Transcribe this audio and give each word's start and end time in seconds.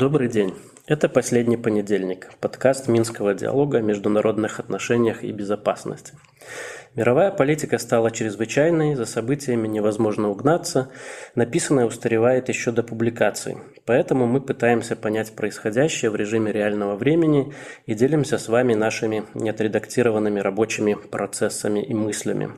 Добрый 0.00 0.28
день. 0.28 0.54
Это 0.90 1.08
последний 1.08 1.56
понедельник, 1.56 2.32
подкаст 2.40 2.88
Минского 2.88 3.32
диалога 3.32 3.78
о 3.78 3.80
международных 3.80 4.58
отношениях 4.58 5.22
и 5.22 5.30
безопасности. 5.30 6.14
Мировая 6.96 7.30
политика 7.30 7.78
стала 7.78 8.10
чрезвычайной, 8.10 8.96
за 8.96 9.06
событиями 9.06 9.68
невозможно 9.68 10.30
угнаться, 10.30 10.90
написанное 11.36 11.86
устаревает 11.86 12.48
еще 12.48 12.72
до 12.72 12.82
публикации. 12.82 13.58
Поэтому 13.86 14.26
мы 14.26 14.40
пытаемся 14.40 14.96
понять 14.96 15.30
происходящее 15.36 16.10
в 16.10 16.16
режиме 16.16 16.50
реального 16.50 16.96
времени 16.96 17.52
и 17.86 17.94
делимся 17.94 18.36
с 18.36 18.48
вами 18.48 18.74
нашими 18.74 19.22
неотредактированными 19.34 20.40
рабочими 20.40 20.94
процессами 20.94 21.78
и 21.78 21.94
мыслями. 21.94 22.50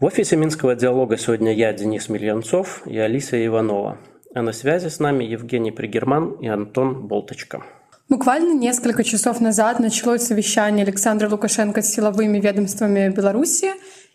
В 0.00 0.04
офисе 0.04 0.36
Минского 0.36 0.74
диалога 0.74 1.16
сегодня 1.16 1.54
я, 1.54 1.72
Денис 1.72 2.10
Мильянцов 2.10 2.86
и 2.86 2.98
Алисия 2.98 3.46
Иванова. 3.46 3.96
А 4.34 4.42
на 4.42 4.52
связи 4.52 4.88
с 4.88 4.98
нами 4.98 5.22
Евгений 5.22 5.70
Пригерман 5.70 6.32
и 6.40 6.48
Антон 6.48 7.06
Болточка. 7.06 7.62
Буквально 8.08 8.52
несколько 8.52 9.04
часов 9.04 9.40
назад 9.40 9.78
началось 9.78 10.22
совещание 10.22 10.84
Александра 10.84 11.28
Лукашенко 11.28 11.82
с 11.82 11.92
силовыми 11.94 12.40
ведомствами 12.40 13.10
Беларуси, 13.10 13.70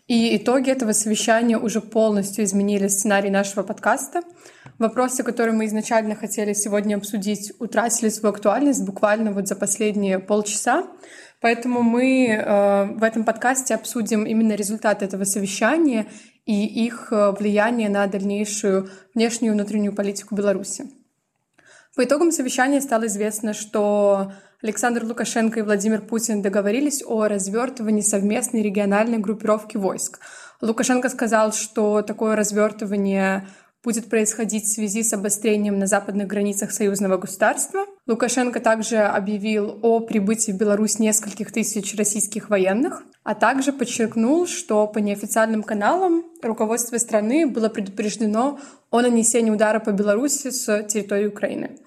и 0.08 0.36
итоги 0.36 0.70
этого 0.70 0.92
совещания 0.92 1.56
уже 1.56 1.80
полностью 1.80 2.44
изменили 2.44 2.88
сценарий 2.88 3.30
нашего 3.30 3.62
подкаста. 3.62 4.20
Вопросы, 4.78 5.22
которые 5.22 5.54
мы 5.54 5.64
изначально 5.64 6.14
хотели 6.14 6.52
сегодня 6.52 6.96
обсудить, 6.96 7.54
утратили 7.58 8.10
свою 8.10 8.34
актуальность 8.34 8.84
буквально 8.84 9.32
вот 9.32 9.48
за 9.48 9.56
последние 9.56 10.18
полчаса. 10.18 10.86
Поэтому 11.40 11.82
мы 11.82 12.26
э, 12.26 12.84
в 12.92 13.02
этом 13.02 13.24
подкасте 13.24 13.74
обсудим 13.74 14.24
именно 14.24 14.52
результаты 14.52 15.06
этого 15.06 15.24
совещания 15.24 16.06
и 16.46 16.66
их 16.86 17.08
э, 17.12 17.32
влияние 17.32 17.88
на 17.88 18.06
дальнейшую 18.06 18.90
внешнюю 19.14 19.52
и 19.52 19.54
внутреннюю 19.54 19.94
политику 19.94 20.34
Беларуси. 20.34 20.90
По 21.96 22.04
итогам 22.04 22.32
совещания 22.32 22.80
стало 22.80 23.06
известно, 23.06 23.52
что 23.52 24.32
Александр 24.62 25.04
Лукашенко 25.04 25.60
и 25.60 25.62
Владимир 25.62 26.02
Путин 26.02 26.42
договорились 26.42 27.02
о 27.04 27.26
развертывании 27.28 28.02
совместной 28.02 28.62
региональной 28.62 29.18
группировки 29.18 29.76
войск. 29.76 30.20
Лукашенко 30.60 31.08
сказал, 31.08 31.52
что 31.52 32.02
такое 32.02 32.36
развертывание 32.36 33.48
будет 33.82 34.08
происходить 34.08 34.64
в 34.64 34.72
связи 34.72 35.02
с 35.02 35.12
обострением 35.12 35.78
на 35.78 35.86
западных 35.86 36.26
границах 36.26 36.70
союзного 36.70 37.16
государства. 37.16 37.86
Лукашенко 38.06 38.60
также 38.60 38.98
объявил 38.98 39.78
о 39.82 40.00
прибытии 40.00 40.52
в 40.52 40.56
Беларусь 40.56 40.98
нескольких 40.98 41.52
тысяч 41.52 41.94
российских 41.96 42.50
военных, 42.50 43.02
а 43.22 43.34
также 43.34 43.72
подчеркнул, 43.72 44.46
что 44.46 44.86
по 44.86 44.98
неофициальным 44.98 45.62
каналам 45.62 46.24
руководство 46.42 46.98
страны 46.98 47.46
было 47.46 47.68
предупреждено 47.68 48.58
о 48.90 49.00
нанесении 49.00 49.50
удара 49.50 49.78
по 49.78 49.90
Беларуси 49.90 50.50
с 50.50 50.82
территории 50.84 51.26
Украины. 51.26 51.78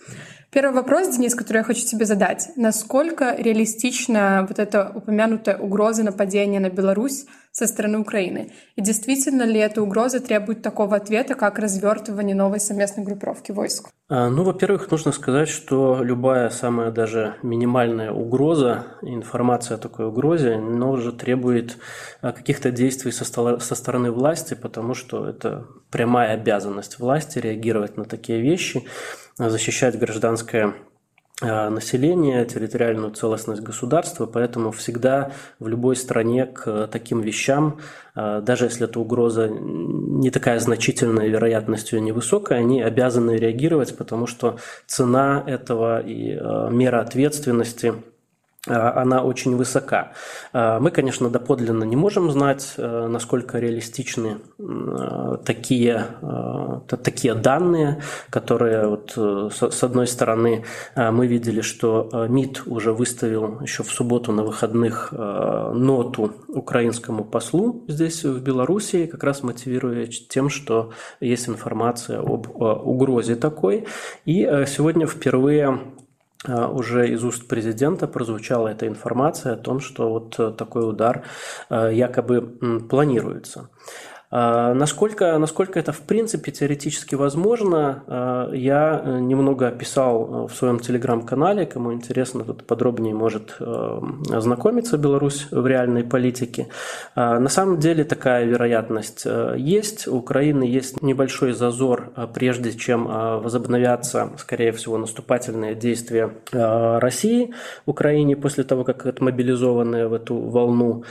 Первый 0.54 0.76
вопрос, 0.76 1.08
Денис, 1.08 1.34
который 1.34 1.58
я 1.58 1.64
хочу 1.64 1.84
тебе 1.84 2.06
задать. 2.06 2.52
Насколько 2.56 3.36
реалистична 3.36 4.46
вот 4.48 4.60
эта 4.60 4.92
упомянутая 4.94 5.58
угроза 5.58 6.04
нападения 6.04 6.60
на 6.60 6.70
Беларусь 6.70 7.26
со 7.52 7.66
стороны 7.66 7.98
Украины? 7.98 8.52
И 8.76 8.82
действительно 8.82 9.44
ли 9.44 9.60
эта 9.60 9.82
угроза 9.82 10.20
требует 10.20 10.62
такого 10.62 10.98
ответа, 10.98 11.34
как 11.34 11.58
развертывание 11.58 12.36
новой 12.36 12.60
совместной 12.60 13.04
группировки 13.04 13.52
войск? 13.52 13.90
А, 14.10 14.30
ну, 14.30 14.44
во-первых, 14.44 14.92
нужно 14.92 15.12
сказать, 15.14 15.48
что 15.48 16.04
любая 16.04 16.50
самая 16.50 16.92
даже 16.92 17.36
минимальная 17.42 18.12
угроза, 18.12 18.86
информация 19.02 19.76
о 19.76 19.80
такой 19.80 20.08
угрозе, 20.08 20.56
она 20.56 20.90
уже 20.90 21.14
требует 21.14 21.78
а, 22.22 22.34
каких-то 22.34 22.72
действий 22.72 23.12
со, 23.12 23.24
со 23.26 23.76
стороны 23.76 24.12
власти, 24.12 24.56
потому 24.56 24.94
что 24.94 25.28
это 25.28 25.68
прямая 25.90 26.34
обязанность 26.34 27.00
власти 27.00 27.40
реагировать 27.40 27.96
на 27.96 28.04
такие 28.04 28.42
вещи 28.42 28.86
защищать 29.38 29.98
гражданское 29.98 30.74
население, 31.44 32.46
территориальную 32.46 33.12
целостность 33.12 33.62
государства, 33.62 34.26
поэтому 34.26 34.72
всегда 34.72 35.32
в 35.60 35.68
любой 35.68 35.96
стране 35.96 36.46
к 36.46 36.88
таким 36.88 37.22
вещам, 37.22 37.80
э, 38.16 38.42
даже 38.42 38.66
если 38.66 38.86
эта 38.86 39.00
угроза 39.00 39.50
не 39.50 40.30
такая 40.32 40.60
значительная, 40.60 41.28
вероятностью 41.28 42.02
невысокая, 42.02 42.60
они 42.60 42.82
обязаны 42.82 43.38
реагировать, 43.38 43.98
потому 43.98 44.28
что 44.28 44.58
цена 44.86 45.44
этого 45.46 46.02
и 46.02 46.32
э, 46.32 46.70
мера 46.72 47.02
ответственности– 47.02 47.94
она 48.66 49.24
очень 49.24 49.58
высока. 49.58 50.14
А, 50.54 50.80
мы, 50.80 50.90
конечно, 50.92 51.30
доподлинно 51.30 51.84
не 51.84 51.98
можем 51.98 52.32
знать, 52.32 52.76
э, 52.78 53.08
насколько 53.08 53.60
реалистичны 53.60 54.38
э, 54.58 55.38
такие, 55.44 56.06
э, 56.22 56.96
такие 57.04 57.34
данные, 57.36 58.02
которые, 58.30 58.88
вот, 58.88 59.12
с 59.52 59.84
одной 59.84 60.08
стороны, 60.08 60.64
мы 60.96 61.28
видели, 61.28 61.62
что 61.62 62.10
МИД 62.30 62.64
уже 62.66 62.94
выставил 62.94 63.60
еще 63.62 63.84
в 63.84 63.92
субботу 63.92 64.32
на 64.32 64.44
выходных 64.44 65.12
ноту 65.12 66.32
украинскому 66.48 67.24
послу 67.24 67.84
здесь, 67.88 68.24
в 68.24 68.42
Беларуси, 68.42 69.06
как 69.08 69.24
раз 69.24 69.44
мотивируя 69.44 70.08
тем, 70.08 70.50
что 70.50 70.92
есть 71.20 71.50
информация 71.50 72.20
об 72.20 72.48
угрозе 72.62 73.36
такой. 73.36 73.86
И 74.26 74.44
сегодня 74.68 75.08
впервые 75.08 75.68
а, 75.68 75.80
уже 76.48 77.10
из 77.10 77.24
уст 77.24 77.48
президента 77.48 78.08
прозвучала 78.08 78.68
эта 78.70 78.88
информация 78.88 79.54
о 79.54 79.58
том, 79.58 79.80
что 79.80 80.10
вот 80.10 80.40
э, 80.40 80.52
такой 80.52 80.90
удар 80.90 81.24
э, 81.70 81.92
якобы 81.94 82.42
планируется. 82.90 83.70
А, 84.36 84.74
насколько, 84.74 85.38
насколько 85.38 85.78
это 85.80 85.92
в 85.92 86.02
принципе 86.02 86.52
теоретически 86.52 87.14
возможно, 87.14 88.04
а, 88.08 88.52
я 88.52 89.00
э, 89.06 89.20
немного 89.20 89.68
описал 89.68 90.48
в 90.48 90.56
своем 90.56 90.80
телеграм-канале. 90.80 91.68
Кому 91.68 91.94
интересно, 91.94 92.44
тут 92.44 92.66
подробнее 92.66 93.14
может 93.14 93.56
э, 93.60 94.00
ознакомиться 94.32 94.98
Беларусь 94.98 95.48
в 95.52 95.68
реальной 95.68 96.04
политике. 96.04 96.70
А, 97.14 97.40
на 97.40 97.50
самом 97.50 97.78
деле 97.78 98.06
такая 98.06 98.46
вероятность 98.46 99.22
э, 99.28 99.54
есть. 99.60 100.08
У 100.08 100.24
Украины 100.24 100.64
есть 100.64 101.04
небольшой 101.04 101.52
зазор, 101.52 102.12
прежде 102.34 102.72
чем 102.72 103.06
возобновятся, 103.44 104.32
скорее 104.38 104.72
всего, 104.72 104.98
наступательные 104.98 105.76
действия 105.76 106.32
России 106.52 107.54
в 107.86 107.90
Украине 107.90 108.38
после 108.38 108.64
того, 108.64 108.86
как 108.86 109.06
отмобилизованные 109.06 110.08
в 110.08 110.14
эту 110.14 110.36
волну 110.36 111.04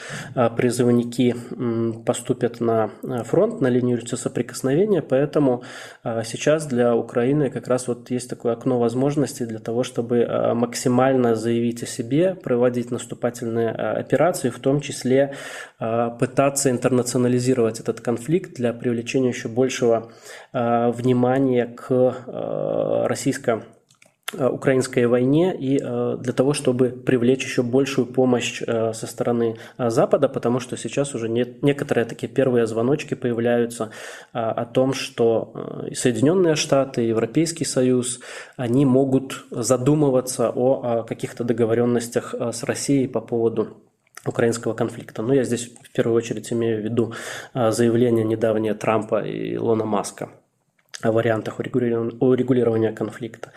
призывники 0.56 1.36
поступят 2.06 2.60
на 2.60 2.90
Э, 3.11 3.11
фронт, 3.24 3.60
на 3.60 3.68
линию 3.68 4.00
соприкосновения, 4.06 5.02
поэтому 5.02 5.62
э, 6.04 6.22
сейчас 6.24 6.66
для 6.66 6.94
Украины 6.96 7.50
как 7.50 7.68
раз 7.68 7.88
вот 7.88 8.10
есть 8.10 8.28
такое 8.28 8.52
окно 8.52 8.78
возможностей 8.78 9.46
для 9.46 9.58
того, 9.58 9.82
чтобы 9.82 10.18
э, 10.18 10.54
максимально 10.54 11.34
заявить 11.34 11.82
о 11.82 11.86
себе, 11.86 12.34
проводить 12.34 12.90
наступательные 12.90 13.70
операции, 13.70 14.50
в 14.50 14.58
том 14.58 14.80
числе 14.80 15.34
пытаться 15.78 16.70
интернационализировать 16.70 17.80
этот 17.80 18.00
конфликт 18.00 18.54
для 18.54 18.72
привлечения 18.72 19.28
еще 19.28 19.48
большего 19.48 20.12
внимания 20.52 21.66
к 21.66 23.06
российско 23.08 23.62
Э, 23.62 23.71
украинской 24.38 25.06
войне 25.06 25.54
и 25.54 25.78
э, 25.82 26.16
для 26.20 26.32
того, 26.32 26.52
чтобы 26.52 26.90
привлечь 26.90 27.44
еще 27.44 27.62
большую 27.62 28.06
помощь 28.06 28.62
э, 28.66 28.92
со 28.92 29.06
стороны 29.06 29.56
Запада, 29.78 30.28
потому 30.28 30.60
что 30.60 30.76
сейчас 30.76 31.14
уже 31.14 31.28
нет, 31.28 31.62
некоторые 31.62 32.04
такие 32.04 32.28
первые 32.28 32.66
звоночки 32.66 33.14
появляются 33.14 33.90
о 34.32 34.64
том, 34.64 34.94
что 34.94 35.86
Соединенные 35.94 36.56
Штаты, 36.56 37.02
Европейский 37.02 37.64
Союз, 37.64 38.20
они 38.56 38.86
могут 38.86 39.44
задумываться 39.50 40.50
о 40.50 41.02
каких-то 41.02 41.44
договоренностях 41.44 42.34
с 42.34 42.62
Россией 42.62 43.08
по 43.08 43.20
поводу 43.20 43.76
украинского 44.26 44.74
конфликта. 44.74 45.22
Но 45.22 45.34
я 45.34 45.44
здесь 45.44 45.70
в 45.82 45.92
первую 45.92 46.16
очередь 46.16 46.52
имею 46.52 46.80
в 46.80 46.84
виду 46.84 47.14
заявление 47.54 48.24
недавнее 48.24 48.74
Трампа 48.74 49.24
и 49.24 49.56
Лона 49.56 49.84
Маска 49.84 50.30
вариантах 51.02 51.58
урегулирования 51.58 52.92
конфликта. 52.92 53.52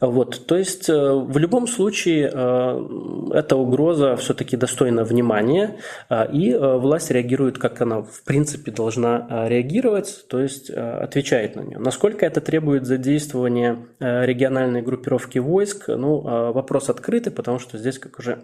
Вот, 0.00 0.46
то 0.46 0.56
есть 0.56 0.88
э, 0.88 0.94
в 0.94 1.36
любом 1.38 1.66
случае 1.66 2.30
э, 2.32 3.38
эта 3.38 3.56
угроза 3.56 4.16
все-таки 4.16 4.56
достойна 4.56 5.04
внимания, 5.04 5.78
э, 6.08 6.32
и 6.32 6.54
власть 6.54 7.10
реагирует, 7.10 7.58
как 7.58 7.80
она 7.82 8.02
в 8.02 8.22
принципе 8.24 8.70
должна 8.70 9.46
реагировать, 9.48 10.26
то 10.28 10.40
есть 10.40 10.70
отвечает 10.70 11.56
на 11.56 11.60
нее. 11.60 11.78
Насколько 11.78 12.26
это 12.26 12.40
требует 12.40 12.86
задействования 12.86 13.78
региональной 14.00 14.82
группировки 14.82 15.38
войск, 15.38 15.88
ну, 15.88 16.20
вопрос 16.52 16.88
открытый, 16.88 17.32
потому 17.32 17.58
что 17.58 17.78
здесь, 17.78 17.98
как 17.98 18.18
уже 18.18 18.38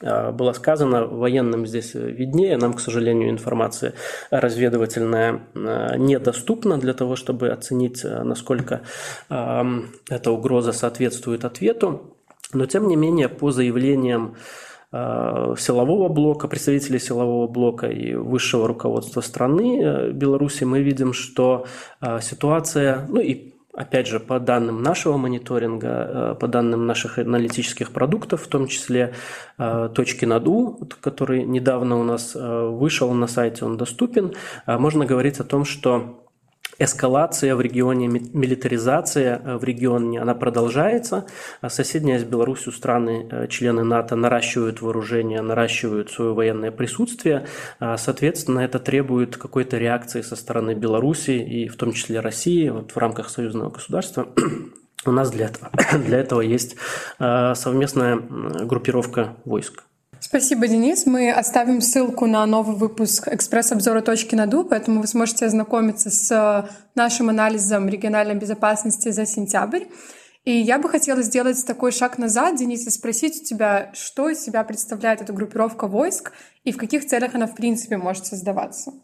было 0.00 0.52
сказано, 0.52 1.06
военным 1.06 1.66
здесь 1.66 1.94
виднее. 1.94 2.56
Нам, 2.56 2.74
к 2.74 2.80
сожалению, 2.80 3.30
информация 3.30 3.94
разведывательная 4.30 5.42
а, 5.54 5.96
недоступна 5.96 6.78
для 6.78 6.94
того, 6.94 7.16
чтобы 7.16 7.48
оценить, 7.50 8.04
а, 8.04 8.24
насколько 8.24 8.82
эта 9.28 10.30
угроза 10.30 10.72
соответствует 10.72 11.44
ответу. 11.44 12.16
Но, 12.52 12.66
тем 12.66 12.88
не 12.88 12.96
менее, 12.96 13.28
по 13.28 13.50
заявлениям 13.50 14.36
силового 14.92 16.08
блока, 16.08 16.46
представителей 16.46 17.00
силового 17.00 17.48
блока 17.48 17.88
и 17.88 18.14
высшего 18.14 18.68
руководства 18.68 19.22
страны 19.22 20.12
Беларуси, 20.12 20.62
мы 20.62 20.82
видим, 20.82 21.12
что 21.12 21.66
ситуация, 22.20 23.04
ну 23.08 23.18
и 23.18 23.53
Опять 23.76 24.06
же, 24.06 24.20
по 24.20 24.38
данным 24.38 24.82
нашего 24.82 25.16
мониторинга, 25.16 25.88
э, 25.88 26.34
по 26.38 26.46
данным 26.46 26.86
наших 26.86 27.18
аналитических 27.18 27.90
продуктов, 27.90 28.42
в 28.42 28.46
том 28.46 28.68
числе 28.68 29.14
э, 29.58 29.90
точки 29.92 30.24
над 30.24 30.46
У, 30.46 30.88
который 31.00 31.44
недавно 31.44 31.98
у 31.98 32.04
нас 32.04 32.36
э, 32.36 32.68
вышел 32.68 33.12
на 33.12 33.26
сайте, 33.26 33.64
он 33.64 33.76
доступен, 33.76 34.34
можно 34.66 35.06
говорить 35.06 35.40
о 35.40 35.44
том, 35.44 35.64
что 35.64 36.23
эскалация 36.78 37.54
в 37.54 37.60
регионе, 37.60 38.08
милитаризация 38.08 39.40
э, 39.42 39.56
в 39.56 39.64
регионе, 39.64 40.20
она 40.20 40.34
продолжается. 40.34 41.26
А 41.60 41.70
соседние 41.70 42.18
с 42.18 42.24
Беларусью 42.24 42.72
страны, 42.72 43.28
э, 43.30 43.46
члены 43.48 43.84
НАТО, 43.84 44.16
наращивают 44.16 44.82
вооружение, 44.82 45.40
наращивают 45.40 46.10
свое 46.10 46.32
военное 46.34 46.70
присутствие. 46.70 47.46
А, 47.80 47.96
соответственно, 47.96 48.60
это 48.60 48.78
требует 48.78 49.36
какой-то 49.36 49.78
реакции 49.78 50.22
со 50.22 50.36
стороны 50.36 50.74
Беларуси 50.74 51.32
и 51.32 51.68
в 51.68 51.76
том 51.76 51.92
числе 51.92 52.20
России 52.20 52.68
вот 52.68 52.92
в 52.92 52.96
рамках 52.96 53.28
союзного 53.28 53.70
государства. 53.70 54.28
У 55.06 55.10
нас 55.10 55.30
для 55.30 55.46
этого, 55.46 55.70
для 56.06 56.18
этого 56.18 56.40
есть 56.40 56.76
э, 57.18 57.54
совместная 57.54 58.16
группировка 58.16 59.36
войск. 59.44 59.84
Спасибо, 60.26 60.66
Денис. 60.66 61.04
Мы 61.04 61.30
оставим 61.30 61.82
ссылку 61.82 62.24
на 62.24 62.46
новый 62.46 62.76
выпуск 62.76 63.28
экспресс-обзора 63.28 64.00
«Точки 64.00 64.34
над 64.34 64.54
У», 64.54 64.64
поэтому 64.64 65.02
вы 65.02 65.06
сможете 65.06 65.44
ознакомиться 65.44 66.10
с 66.10 66.66
нашим 66.94 67.28
анализом 67.28 67.90
региональной 67.90 68.34
безопасности 68.34 69.10
за 69.10 69.26
сентябрь. 69.26 69.82
И 70.46 70.50
я 70.50 70.78
бы 70.78 70.88
хотела 70.88 71.20
сделать 71.20 71.62
такой 71.66 71.92
шаг 71.92 72.16
назад, 72.16 72.56
Денис, 72.56 72.86
и 72.86 72.90
спросить 72.90 73.42
у 73.42 73.44
тебя, 73.44 73.90
что 73.92 74.30
из 74.30 74.42
себя 74.42 74.64
представляет 74.64 75.20
эта 75.20 75.34
группировка 75.34 75.86
войск 75.88 76.32
и 76.64 76.72
в 76.72 76.78
каких 76.78 77.06
целях 77.06 77.34
она 77.34 77.46
в 77.46 77.54
принципе 77.54 77.98
может 77.98 78.24
создаваться? 78.24 78.94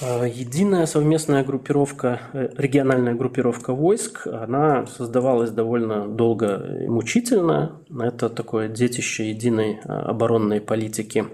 Э, 0.00 0.28
единая 0.28 0.86
совместная 0.86 1.42
группировка, 1.44 2.20
э, 2.32 2.50
региональная 2.56 3.14
группировка 3.14 3.72
войск, 3.72 4.26
она 4.26 4.86
создавалась 4.86 5.50
довольно 5.50 6.06
долго 6.06 6.84
и 6.84 6.88
мучительно. 6.88 7.80
Это 7.90 8.28
такое 8.28 8.68
детище 8.68 9.30
единой 9.30 9.80
э, 9.82 9.88
оборонной 9.88 10.60
политики 10.60 11.26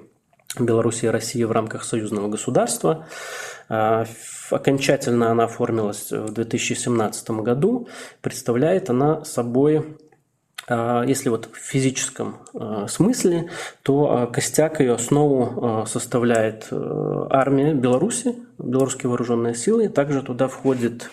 Беларуси 0.58 1.06
и 1.06 1.08
России 1.08 1.44
в 1.44 1.52
рамках 1.52 1.84
союзного 1.84 2.28
государства. 2.28 3.06
Окончательно 4.50 5.30
она 5.32 5.44
оформилась 5.44 6.12
в 6.12 6.32
2017 6.32 7.30
году. 7.30 7.88
Представляет 8.20 8.88
она 8.88 9.24
собой 9.24 9.96
если 10.68 11.28
вот 11.28 11.50
в 11.52 11.56
физическом 11.58 12.38
а, 12.54 12.86
смысле, 12.88 13.50
то 13.82 14.10
а, 14.10 14.26
костяк 14.26 14.80
ее 14.80 14.94
основу 14.94 15.84
составляет 15.86 16.68
э, 16.70 17.26
армия 17.30 17.74
Беларуси, 17.74 18.36
белорусские 18.58 19.10
вооруженные 19.10 19.54
силы. 19.54 19.88
Также 19.88 20.22
туда 20.22 20.48
входит 20.48 21.10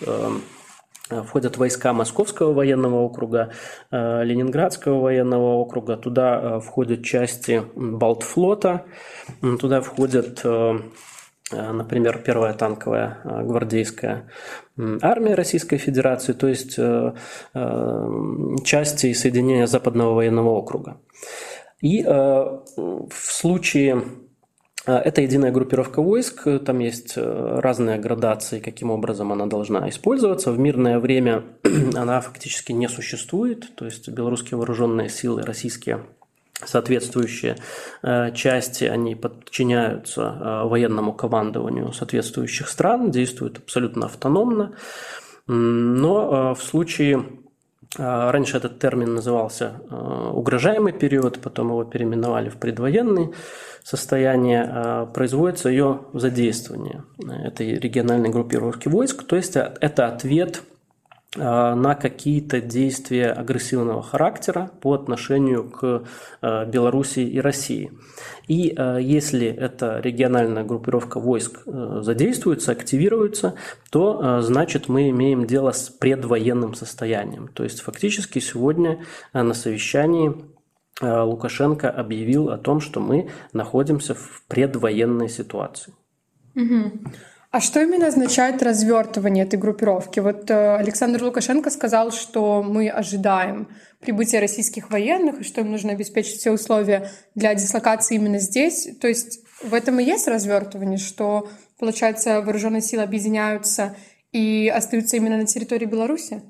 входят 1.10 1.58
войска 1.58 1.92
Московского 1.92 2.54
военного 2.54 3.00
округа, 3.00 3.52
Ленинградского 3.90 4.98
военного 5.00 5.56
округа, 5.56 5.98
туда 5.98 6.58
входят 6.60 7.04
части 7.04 7.62
Балтфлота, 7.74 8.86
туда 9.60 9.82
входят 9.82 10.42
например, 11.52 12.22
первая 12.24 12.54
танковая 12.54 13.18
гвардейская 13.24 14.30
армия 15.02 15.34
Российской 15.34 15.78
Федерации, 15.78 16.32
то 16.32 16.48
есть 16.48 16.78
э, 16.78 17.12
части 18.64 19.06
и 19.06 19.14
соединения 19.14 19.66
Западного 19.66 20.14
военного 20.14 20.50
округа. 20.50 21.00
И 21.80 22.04
в 22.04 23.10
случае 23.10 24.02
это 24.86 25.20
единая 25.22 25.50
группировка 25.50 26.00
войск, 26.00 26.46
там 26.64 26.78
есть 26.78 27.14
разные 27.16 27.98
градации, 27.98 28.60
каким 28.60 28.90
образом 28.90 29.32
она 29.32 29.46
должна 29.46 29.88
использоваться. 29.88 30.52
В 30.52 30.58
мирное 30.60 31.00
время 31.00 31.44
она 31.96 32.20
фактически 32.20 32.70
не 32.70 32.88
существует, 32.88 33.74
то 33.74 33.84
есть 33.84 34.08
белорусские 34.08 34.58
вооруженные 34.58 35.08
силы, 35.08 35.42
российские 35.42 36.04
соответствующие 36.66 37.56
э, 38.02 38.32
части, 38.32 38.84
они 38.84 39.14
подчиняются 39.14 40.22
э, 40.22 40.68
военному 40.68 41.12
командованию 41.12 41.92
соответствующих 41.92 42.68
стран, 42.68 43.10
действуют 43.10 43.58
абсолютно 43.58 44.06
автономно. 44.06 44.72
Но 45.46 46.52
э, 46.52 46.54
в 46.58 46.62
случае 46.62 47.24
Раньше 47.98 48.56
этот 48.56 48.78
термин 48.78 49.16
назывался 49.16 49.82
угрожаемый 50.32 50.94
период, 50.94 51.42
потом 51.42 51.68
его 51.68 51.84
переименовали 51.84 52.48
в 52.48 52.56
предвоенный 52.56 53.34
состояние, 53.84 55.08
производится 55.12 55.68
ее 55.68 56.00
задействование 56.14 57.04
этой 57.44 57.74
региональной 57.74 58.30
группировки 58.30 58.88
войск, 58.88 59.24
то 59.24 59.36
есть 59.36 59.56
это 59.56 60.06
ответ 60.06 60.62
на 61.34 61.94
какие-то 61.94 62.60
действия 62.60 63.32
агрессивного 63.32 64.02
характера 64.02 64.70
по 64.82 64.92
отношению 64.92 65.70
к 65.70 66.04
э, 66.42 66.66
Белоруссии 66.66 67.26
и 67.26 67.40
России. 67.40 67.90
И 68.48 68.74
э, 68.76 68.98
если 69.00 69.46
эта 69.46 69.98
региональная 70.00 70.62
группировка 70.62 71.18
войск 71.18 71.62
задействуется, 71.64 72.72
активируется, 72.72 73.54
то 73.90 74.42
значит 74.42 74.88
мы 74.88 75.08
имеем 75.08 75.46
дело 75.46 75.72
с 75.72 75.88
предвоенным 75.88 76.74
состоянием. 76.74 77.48
То 77.48 77.64
есть 77.64 77.80
фактически 77.80 78.38
сегодня 78.38 79.02
на 79.32 79.54
совещании 79.54 80.34
Лукашенко 81.00 81.90
объявил 81.90 82.50
о 82.50 82.58
том, 82.58 82.80
что 82.80 83.00
мы 83.00 83.30
находимся 83.54 84.14
в 84.14 84.42
предвоенной 84.48 85.30
ситуации. 85.30 85.94
Угу. 86.54 86.92
А 87.52 87.60
что 87.60 87.82
именно 87.82 88.06
означает 88.06 88.62
развертывание 88.62 89.44
этой 89.44 89.58
группировки? 89.58 90.20
Вот 90.20 90.50
э, 90.50 90.76
Александр 90.76 91.22
Лукашенко 91.22 91.68
сказал, 91.68 92.10
что 92.10 92.62
мы 92.62 92.88
ожидаем 92.88 93.68
прибытия 94.00 94.40
российских 94.40 94.90
военных 94.90 95.40
и 95.40 95.44
что 95.44 95.60
им 95.60 95.70
нужно 95.70 95.92
обеспечить 95.92 96.38
все 96.38 96.50
условия 96.50 97.10
для 97.34 97.54
дислокации 97.54 98.14
именно 98.14 98.38
здесь. 98.38 98.88
То 99.02 99.06
есть 99.06 99.40
в 99.62 99.74
этом 99.74 100.00
и 100.00 100.04
есть 100.04 100.28
развертывание, 100.28 100.96
что, 100.96 101.50
получается, 101.78 102.40
вооруженные 102.40 102.80
силы 102.80 103.02
объединяются 103.02 103.96
и 104.32 104.72
остаются 104.74 105.18
именно 105.18 105.36
на 105.36 105.44
территории 105.44 105.84
Беларуси? 105.84 106.40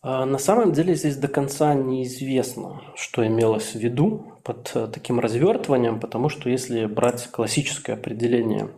А, 0.00 0.26
на 0.26 0.38
самом 0.38 0.72
деле 0.72 0.94
здесь 0.94 1.16
до 1.16 1.26
конца 1.26 1.74
неизвестно, 1.74 2.82
что 2.94 3.26
имелось 3.26 3.72
в 3.72 3.80
виду 3.80 4.38
под 4.44 4.70
э, 4.76 4.86
таким 4.86 5.18
развертыванием, 5.18 5.98
потому 5.98 6.28
что 6.28 6.48
если 6.48 6.86
брать 6.86 7.26
классическое 7.32 7.96
определение 7.96 8.70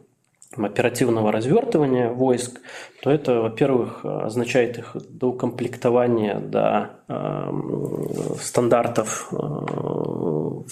оперативного 0.56 1.32
развертывания 1.32 2.08
войск, 2.08 2.60
то 3.02 3.10
это, 3.10 3.40
во-первых, 3.40 4.04
означает 4.04 4.78
их 4.78 4.96
доукомплектование 5.08 6.38
до 6.38 6.90
э, 7.08 8.36
стандартов 8.40 9.32
э, 9.32 10.62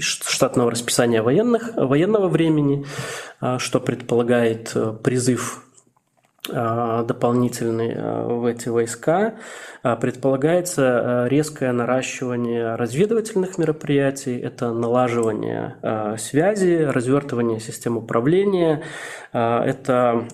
штатного 0.00 0.70
расписания 0.70 1.22
военных, 1.22 1.74
военного 1.76 2.28
времени, 2.28 2.86
э, 3.40 3.58
что 3.58 3.80
предполагает 3.80 4.72
э, 4.74 4.94
призыв 5.02 5.64
дополнительный 6.48 7.92
а, 7.94 8.26
в 8.26 8.46
эти 8.46 8.68
войска, 8.68 9.34
а, 9.82 9.96
предполагается 9.96 11.26
резкое 11.28 11.72
наращивание 11.72 12.76
разведывательных 12.76 13.58
мероприятий, 13.58 14.38
это 14.38 14.72
налаживание 14.72 15.76
связи, 16.18 16.82
развертывание 16.82 17.60
систем 17.60 17.98
управления, 17.98 18.82
это 19.32 20.24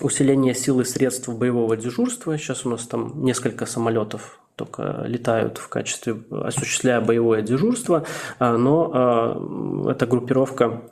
усиление 0.00 0.54
сил 0.54 0.80
и 0.80 0.84
средств 0.84 1.28
боевого 1.28 1.76
дежурства. 1.76 2.36
Сейчас 2.38 2.64
у 2.64 2.70
нас 2.70 2.86
там 2.86 3.22
несколько 3.22 3.66
самолетов 3.66 4.40
только 4.56 5.04
летают 5.06 5.58
в 5.58 5.68
качестве, 5.68 6.16
осуществляя 6.30 7.00
боевое 7.00 7.42
дежурство, 7.42 8.04
но 8.40 9.86
эта 9.88 10.06
группировка 10.06 10.82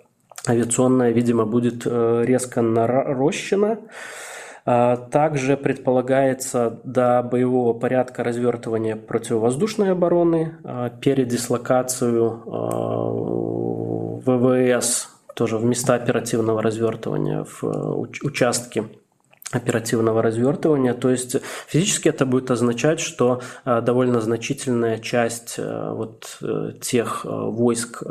авиационная, 0.47 1.11
видимо, 1.11 1.45
будет 1.45 1.87
резко 1.87 2.63
нарощена. 2.63 3.79
А, 4.65 4.97
также 4.97 5.57
предполагается 5.57 6.81
до 6.85 7.23
боевого 7.23 7.73
порядка 7.73 8.23
развертывания 8.23 8.97
противовоздушной 8.97 9.93
обороны, 9.93 10.57
а, 10.65 10.91
передислокацию 10.91 12.43
а, 12.47 13.11
ВВС 14.25 15.09
тоже 15.35 15.57
в 15.57 15.65
места 15.65 15.95
оперативного 15.95 16.63
развертывания, 16.63 17.45
в 17.45 17.63
участки 18.23 18.85
оперативного 19.51 20.23
развертывания. 20.23 20.95
То 20.95 21.11
есть 21.11 21.37
физически 21.67 22.09
это 22.09 22.25
будет 22.25 22.51
означать, 22.51 23.01
что 23.01 23.41
э, 23.65 23.81
довольно 23.81 24.21
значительная 24.21 24.99
часть 24.99 25.57
э, 25.59 25.93
вот 25.93 26.39
э, 26.41 26.73
тех 26.81 27.25
войск 27.25 28.03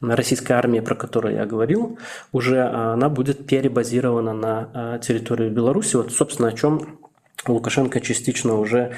российской 0.00 0.52
армии, 0.52 0.80
про 0.80 0.94
которые 0.94 1.36
я 1.36 1.46
говорил, 1.46 1.98
уже 2.32 2.62
она 2.62 3.08
будет 3.08 3.46
перебазирована 3.46 4.32
на 4.32 4.98
территорию 4.98 5.52
Беларуси. 5.52 5.96
Вот, 5.96 6.12
собственно, 6.12 6.48
о 6.48 6.52
чем 6.52 6.98
Лукашенко 7.46 8.00
частично 8.00 8.58
уже 8.58 8.94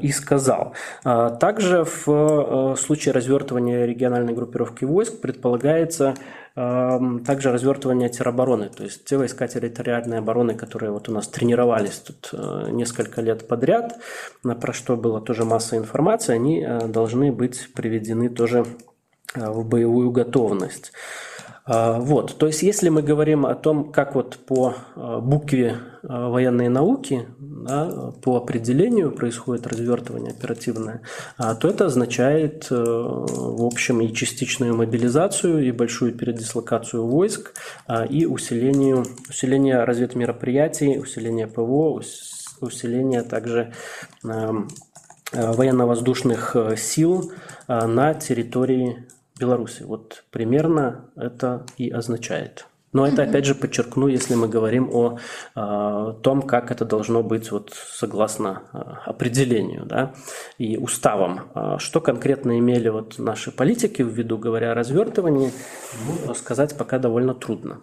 и 0.00 0.10
сказал. 0.12 0.74
Также 1.04 1.84
в 1.84 2.76
случае 2.76 3.12
развертывания 3.12 3.84
региональной 3.84 4.32
группировки 4.32 4.84
войск 4.84 5.20
предполагается 5.20 6.14
также 6.54 7.52
развертывание 7.52 8.08
теробороны, 8.08 8.70
то 8.70 8.82
есть 8.82 9.04
те 9.04 9.18
войска 9.18 9.46
территориальной 9.46 10.18
обороны, 10.18 10.54
которые 10.54 10.90
вот 10.90 11.08
у 11.08 11.12
нас 11.12 11.28
тренировались 11.28 11.98
тут 11.98 12.30
несколько 12.70 13.20
лет 13.20 13.46
подряд, 13.46 13.98
про 14.42 14.72
что 14.72 14.96
было 14.96 15.20
тоже 15.20 15.44
масса 15.44 15.76
информации, 15.76 16.34
они 16.34 16.66
должны 16.88 17.30
быть 17.30 17.72
приведены 17.74 18.30
тоже 18.30 18.64
в 19.34 19.66
боевую 19.66 20.10
готовность. 20.12 20.92
А, 21.66 21.98
вот, 21.98 22.38
то 22.38 22.46
есть 22.46 22.62
если 22.62 22.88
мы 22.90 23.02
говорим 23.02 23.44
о 23.44 23.56
том, 23.56 23.90
как 23.90 24.14
вот 24.14 24.38
по 24.46 24.74
а, 24.94 25.18
букве 25.18 25.78
а, 26.04 26.28
военной 26.28 26.68
науки, 26.68 27.26
да, 27.40 28.12
по 28.22 28.36
определению 28.36 29.10
происходит 29.10 29.66
развертывание 29.66 30.30
оперативное, 30.30 31.02
то 31.36 31.68
это 31.68 31.86
означает, 31.86 32.68
э, 32.70 32.74
в 32.76 33.64
общем, 33.64 34.00
и 34.00 34.12
частичную 34.12 34.76
мобилизацию, 34.76 35.66
и 35.66 35.72
большую 35.72 36.12
передислокацию 36.12 37.04
войск, 37.04 37.54
и 38.08 38.24
усиление, 38.24 39.02
усиление 39.28 39.82
разведмероприятий, 39.82 40.96
усиление 41.00 41.48
ПВО, 41.48 42.00
усиление 42.60 43.22
также 43.22 43.72
э, 44.24 44.52
военно-воздушных 45.32 46.54
э, 46.54 46.76
сил 46.76 47.32
на 47.66 48.14
территории 48.14 49.06
Беларуси. 49.38 49.82
Вот 49.82 50.24
примерно 50.30 51.10
это 51.16 51.66
и 51.76 51.90
означает. 51.90 52.66
Но 52.92 53.06
это, 53.06 53.24
опять 53.24 53.44
же, 53.44 53.54
подчеркну, 53.54 54.08
если 54.08 54.34
мы 54.34 54.48
говорим 54.48 54.88
о 54.90 55.18
э, 55.54 56.14
том, 56.22 56.40
как 56.40 56.70
это 56.70 56.86
должно 56.86 57.22
быть 57.22 57.50
вот, 57.50 57.74
согласно 57.74 58.62
э, 58.72 58.78
определению 59.10 59.84
да, 59.84 60.14
и 60.56 60.78
уставам. 60.78 61.50
Э, 61.54 61.76
что 61.78 62.00
конкретно 62.00 62.58
имели 62.58 62.88
вот 62.88 63.18
наши 63.18 63.50
политики 63.50 64.00
в 64.00 64.08
виду, 64.08 64.38
говоря 64.38 64.70
о 64.70 64.74
развертывании, 64.74 65.52
ну, 66.26 66.34
сказать 66.34 66.78
пока 66.78 66.98
довольно 66.98 67.34
трудно. 67.34 67.82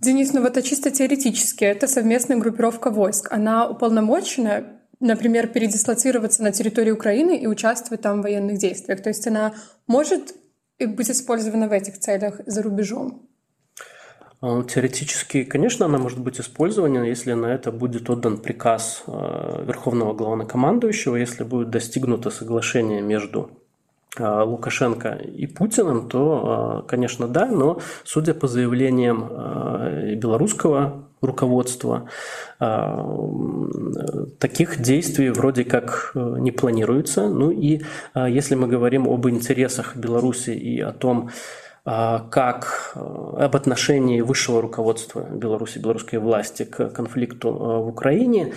Денис, 0.00 0.32
ну 0.32 0.40
вот 0.40 0.56
это 0.56 0.62
чисто 0.62 0.90
теоретически, 0.90 1.64
это 1.64 1.86
совместная 1.86 2.38
группировка 2.38 2.90
войск. 2.90 3.30
Она 3.30 3.68
уполномочена, 3.68 4.64
например, 4.98 5.46
передислоцироваться 5.46 6.42
на 6.42 6.50
территорию 6.50 6.96
Украины 6.96 7.36
и 7.38 7.46
участвовать 7.46 8.02
там 8.02 8.18
в 8.18 8.22
военных 8.22 8.58
действиях. 8.58 9.00
То 9.00 9.10
есть 9.10 9.26
она 9.28 9.54
может 9.86 10.34
и 10.78 10.86
быть 10.86 11.10
использована 11.10 11.68
в 11.68 11.72
этих 11.72 11.98
целях 11.98 12.40
за 12.46 12.62
рубежом? 12.62 13.28
А, 14.40 14.62
теоретически, 14.62 15.42
конечно, 15.42 15.86
она 15.86 15.98
может 15.98 16.20
быть 16.20 16.40
использована, 16.40 17.04
если 17.04 17.32
на 17.32 17.46
это 17.46 17.72
будет 17.72 18.08
отдан 18.08 18.38
приказ 18.38 19.02
а, 19.06 19.64
Верховного 19.64 20.14
Главнокомандующего, 20.14 21.16
если 21.16 21.42
будет 21.42 21.70
достигнуто 21.70 22.30
соглашение 22.30 23.00
между 23.00 23.50
а, 24.16 24.44
Лукашенко 24.44 25.14
и 25.14 25.46
Путиным, 25.46 26.08
то, 26.08 26.84
конечно, 26.86 27.26
да, 27.26 27.46
но 27.46 27.80
судя 28.04 28.32
по 28.34 28.46
заявлениям 28.46 30.18
белорусского 30.18 31.07
руководства, 31.20 32.08
таких 34.38 34.80
действий 34.80 35.30
вроде 35.30 35.64
как 35.64 36.12
э, 36.14 36.36
не 36.38 36.50
планируется. 36.50 37.28
Ну 37.28 37.50
и 37.50 37.82
если 38.14 38.54
мы 38.54 38.66
говорим 38.66 39.06
об 39.08 39.28
интересах 39.28 39.96
Беларуси 39.96 40.50
и 40.50 40.80
о 40.80 40.92
том, 40.92 41.30
как 41.84 42.92
э, 42.96 43.00
об 43.00 43.56
отношении 43.56 44.20
высшего 44.20 44.60
руководства 44.60 45.22
Беларуси, 45.22 45.78
белорусской 45.78 46.18
власти 46.18 46.64
к 46.64 46.90
конфликту 46.90 47.48
э, 47.48 47.52
в 47.52 47.88
Украине, 47.88 48.52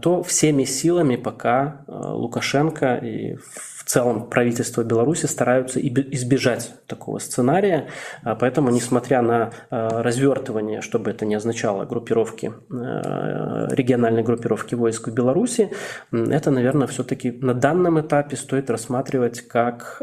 то 0.00 0.22
всеми 0.22 0.62
силами 0.64 1.16
пока 1.16 1.80
Лукашенко 1.88 2.94
и 2.96 3.38
целом 3.86 4.28
правительство 4.28 4.82
Беларуси 4.82 5.26
стараются 5.26 5.80
избежать 5.80 6.74
такого 6.86 7.18
сценария, 7.20 7.86
а, 8.22 8.34
поэтому, 8.34 8.70
несмотря 8.70 9.22
на 9.22 9.52
а, 9.70 10.02
развертывание, 10.02 10.80
чтобы 10.80 11.10
это 11.10 11.24
не 11.24 11.36
означало 11.36 11.84
группировки, 11.84 12.52
а, 12.70 13.68
региональной 13.70 14.24
группировки 14.24 14.74
войск 14.74 15.08
в 15.08 15.14
Беларуси, 15.14 15.70
это, 16.10 16.50
наверное, 16.50 16.88
все-таки 16.88 17.30
на 17.30 17.54
данном 17.54 18.00
этапе 18.00 18.36
стоит 18.36 18.70
рассматривать 18.70 19.42
как 19.42 20.02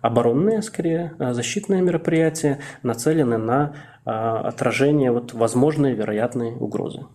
оборонные, 0.00 0.62
скорее, 0.62 1.14
защитные 1.18 1.82
мероприятия, 1.82 2.58
нацеленные 2.82 3.38
на 3.38 3.74
отражение 4.04 5.12
вот 5.12 5.32
возможной 5.32 5.94
вероятной 5.94 6.52
угрозы. 6.52 7.06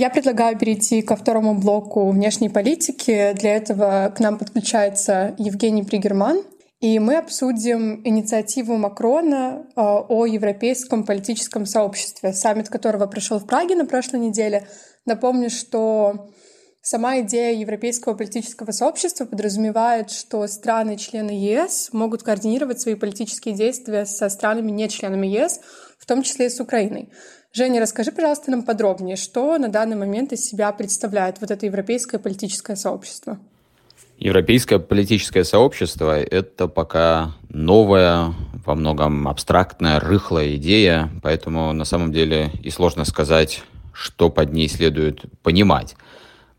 Я 0.00 0.08
предлагаю 0.08 0.56
перейти 0.56 1.02
ко 1.02 1.14
второму 1.14 1.54
блоку 1.54 2.08
внешней 2.08 2.48
политики. 2.48 3.34
Для 3.34 3.56
этого 3.56 4.10
к 4.16 4.18
нам 4.18 4.38
подключается 4.38 5.34
Евгений 5.36 5.82
Пригерман, 5.82 6.42
и 6.80 6.98
мы 6.98 7.18
обсудим 7.18 8.00
инициативу 8.02 8.78
Макрона 8.78 9.66
э, 9.76 9.80
о 9.82 10.24
европейском 10.24 11.04
политическом 11.04 11.66
сообществе, 11.66 12.32
саммит 12.32 12.70
которого 12.70 13.06
прошел 13.08 13.38
в 13.40 13.46
Праге 13.46 13.74
на 13.74 13.84
прошлой 13.84 14.20
неделе. 14.20 14.66
Напомню, 15.04 15.50
что 15.50 16.30
Сама 16.82 17.20
идея 17.20 17.54
европейского 17.54 18.14
политического 18.14 18.72
сообщества 18.72 19.26
подразумевает, 19.26 20.10
что 20.10 20.46
страны-члены 20.46 21.30
ЕС 21.30 21.90
могут 21.92 22.22
координировать 22.22 22.80
свои 22.80 22.94
политические 22.94 23.54
действия 23.54 24.06
со 24.06 24.30
странами, 24.30 24.70
не 24.70 24.88
членами 24.88 25.26
ЕС, 25.26 25.60
в 26.00 26.06
том 26.06 26.22
числе 26.22 26.46
и 26.46 26.50
с 26.50 26.58
Украиной. 26.58 27.10
Женя, 27.52 27.80
расскажи, 27.80 28.10
пожалуйста, 28.10 28.50
нам 28.50 28.62
подробнее, 28.62 29.16
что 29.16 29.58
на 29.58 29.68
данный 29.68 29.96
момент 29.96 30.32
из 30.32 30.44
себя 30.44 30.72
представляет 30.72 31.40
вот 31.40 31.50
это 31.50 31.66
европейское 31.66 32.18
политическое 32.18 32.76
сообщество? 32.76 33.38
Европейское 34.18 34.78
политическое 34.78 35.44
сообщество— 35.44 36.20
это 36.20 36.68
пока 36.68 37.32
новая, 37.48 38.34
во 38.66 38.74
многом 38.74 39.28
абстрактная, 39.28 39.98
рыхлая 39.98 40.56
идея, 40.56 41.10
поэтому 41.22 41.72
на 41.72 41.84
самом 41.84 42.12
деле 42.12 42.50
и 42.62 42.70
сложно 42.70 43.04
сказать, 43.04 43.62
что 43.92 44.30
под 44.30 44.52
ней 44.52 44.68
следует 44.68 45.24
понимать. 45.42 45.96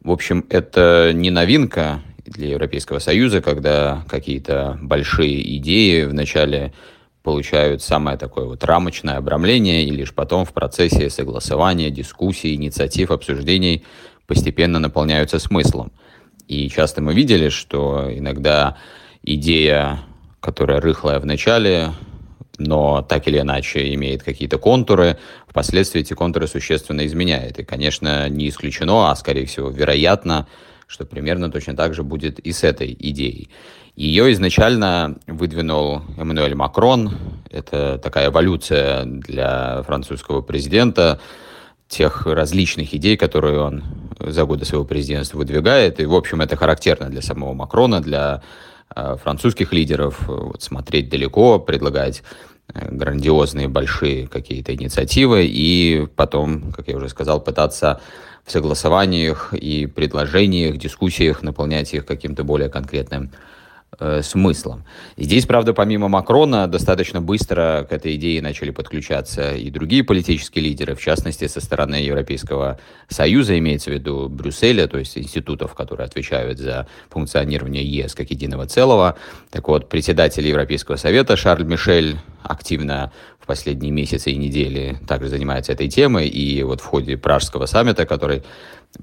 В 0.03 0.12
общем, 0.12 0.45
это 0.50 1.12
не 1.13 1.29
новинка 1.29 2.01
для 2.25 2.50
Европейского 2.50 3.00
Союза, 3.00 3.41
когда 3.41 4.03
какие-то 4.10 4.77
большие 4.81 5.57
идеи 5.57 6.03
вначале 6.03 6.74
получают 7.23 7.81
самое 7.81 8.17
такое 8.17 8.45
вот 8.45 8.63
рамочное 8.63 9.17
обрамление, 9.17 9.85
и 9.85 9.91
лишь 9.91 10.13
потом 10.13 10.45
в 10.45 10.53
процессе 10.53 11.09
согласования, 11.09 11.89
дискуссий, 11.89 12.55
инициатив, 12.55 13.11
обсуждений 13.11 13.85
постепенно 14.27 14.79
наполняются 14.79 15.39
смыслом. 15.39 15.91
И 16.47 16.69
часто 16.69 17.01
мы 17.01 17.13
видели, 17.13 17.49
что 17.49 18.09
иногда 18.11 18.77
идея, 19.23 19.99
которая 20.39 20.81
рыхлая 20.81 21.19
в 21.19 21.25
начале, 21.25 21.91
но 22.57 23.01
так 23.01 23.27
или 23.27 23.39
иначе 23.39 23.93
имеет 23.93 24.23
какие-то 24.23 24.57
контуры, 24.57 25.17
впоследствии 25.47 26.01
эти 26.01 26.13
контуры 26.13 26.47
существенно 26.47 27.05
изменяет. 27.05 27.59
И, 27.59 27.63
конечно, 27.63 28.29
не 28.29 28.49
исключено, 28.49 29.09
а 29.11 29.15
скорее 29.15 29.45
всего 29.45 29.69
вероятно, 29.69 30.47
что 30.91 31.05
примерно 31.05 31.50
точно 31.50 31.74
так 31.74 31.93
же 31.93 32.03
будет 32.03 32.39
и 32.39 32.51
с 32.51 32.65
этой 32.65 32.95
идеей. 33.00 33.50
Ее 33.95 34.31
изначально 34.33 35.17
выдвинул 35.25 36.01
Эммануэль 36.17 36.53
Макрон. 36.53 37.13
Это 37.50 37.98
такая 37.98 38.27
эволюция 38.27 39.05
для 39.05 39.83
французского 39.83 40.41
президента 40.41 41.21
тех 41.88 42.25
различных 42.25 42.93
идей, 42.93 43.15
которые 43.15 43.62
он 43.62 43.83
за 44.19 44.43
годы 44.43 44.65
своего 44.65 44.83
президентства 44.83 45.38
выдвигает. 45.38 46.00
И, 46.01 46.05
в 46.05 46.13
общем, 46.13 46.41
это 46.41 46.57
характерно 46.57 47.10
для 47.10 47.21
самого 47.21 47.53
Макрона, 47.53 48.01
для 48.01 48.43
э, 48.93 49.15
французских 49.21 49.71
лидеров. 49.71 50.19
Вот, 50.27 50.62
смотреть 50.62 51.10
далеко, 51.10 51.60
предлагать 51.60 52.24
э, 52.74 52.89
грандиозные, 52.91 53.69
большие 53.69 54.27
какие-то 54.27 54.74
инициативы 54.74 55.45
и 55.45 56.07
потом, 56.17 56.74
как 56.74 56.89
я 56.89 56.98
уже 56.98 57.07
сказал, 57.07 57.41
пытаться 57.41 58.01
в 58.45 58.51
согласованиях 58.51 59.53
и 59.53 59.86
предложениях, 59.86 60.77
дискуссиях 60.77 61.41
наполнять 61.43 61.93
их 61.93 62.05
каким-то 62.05 62.43
более 62.43 62.69
конкретным 62.69 63.31
э, 64.01 64.22
смыслом. 64.24 64.84
Здесь, 65.15 65.46
правда, 65.46 65.74
помимо 65.74 66.10
Макрона, 66.10 66.67
достаточно 66.67 67.22
быстро 67.22 67.86
к 67.89 67.93
этой 67.93 68.15
идее 68.15 68.41
начали 68.41 68.72
подключаться 68.72 69.53
и 69.53 69.70
другие 69.70 70.03
политические 70.03 70.65
лидеры, 70.65 70.96
в 70.96 71.01
частности, 71.01 71.48
со 71.48 71.62
стороны 71.62 71.96
Европейского 71.96 72.79
Союза, 73.08 73.58
имеется 73.58 73.91
в 73.91 73.93
виду 73.93 74.27
Брюсселя, 74.27 74.88
то 74.88 74.98
есть 74.98 75.17
институтов, 75.17 75.75
которые 75.75 76.05
отвечают 76.05 76.58
за 76.58 76.88
функционирование 77.10 77.86
ЕС 77.86 78.15
как 78.15 78.31
единого 78.31 78.65
целого. 78.65 79.17
Так 79.51 79.67
вот, 79.67 79.88
председатель 79.88 80.46
Европейского 80.48 80.96
Совета 80.96 81.38
Шарль 81.38 81.63
Мишель 81.63 82.17
активно 82.43 83.12
в 83.39 83.46
последние 83.46 83.91
месяцы 83.91 84.31
и 84.31 84.38
недели 84.38 85.00
также 85.08 85.29
занимается 85.29 85.72
этой 85.72 85.88
темой, 85.88 86.27
и 86.27 86.63
вот 86.63 86.81
в 86.81 86.86
ходе 86.86 87.17
пражского 87.17 87.67
саммита, 87.67 88.05
который 88.05 88.43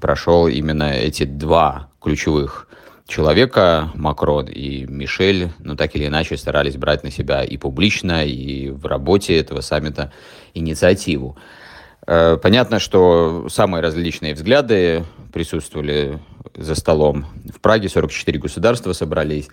прошел 0.00 0.48
именно 0.48 0.92
эти 0.92 1.24
два 1.24 1.90
ключевых 2.00 2.68
человека, 3.08 3.90
Макрон 3.94 4.46
и 4.46 4.84
Мишель, 4.84 5.50
ну 5.58 5.74
так 5.74 5.96
или 5.96 6.06
иначе 6.06 6.36
старались 6.36 6.76
брать 6.76 7.02
на 7.02 7.10
себя 7.10 7.42
и 7.42 7.56
публично, 7.56 8.24
и 8.24 8.68
в 8.68 8.86
работе 8.86 9.36
этого 9.36 9.62
саммита 9.62 10.12
инициативу. 10.54 11.36
Э, 12.06 12.36
понятно, 12.40 12.78
что 12.78 13.48
самые 13.48 13.82
различные 13.82 14.34
взгляды 14.34 15.04
присутствовали 15.32 16.20
за 16.54 16.74
столом. 16.74 17.26
В 17.52 17.60
Праге 17.60 17.88
44 17.88 18.38
государства 18.38 18.92
собрались. 18.92 19.48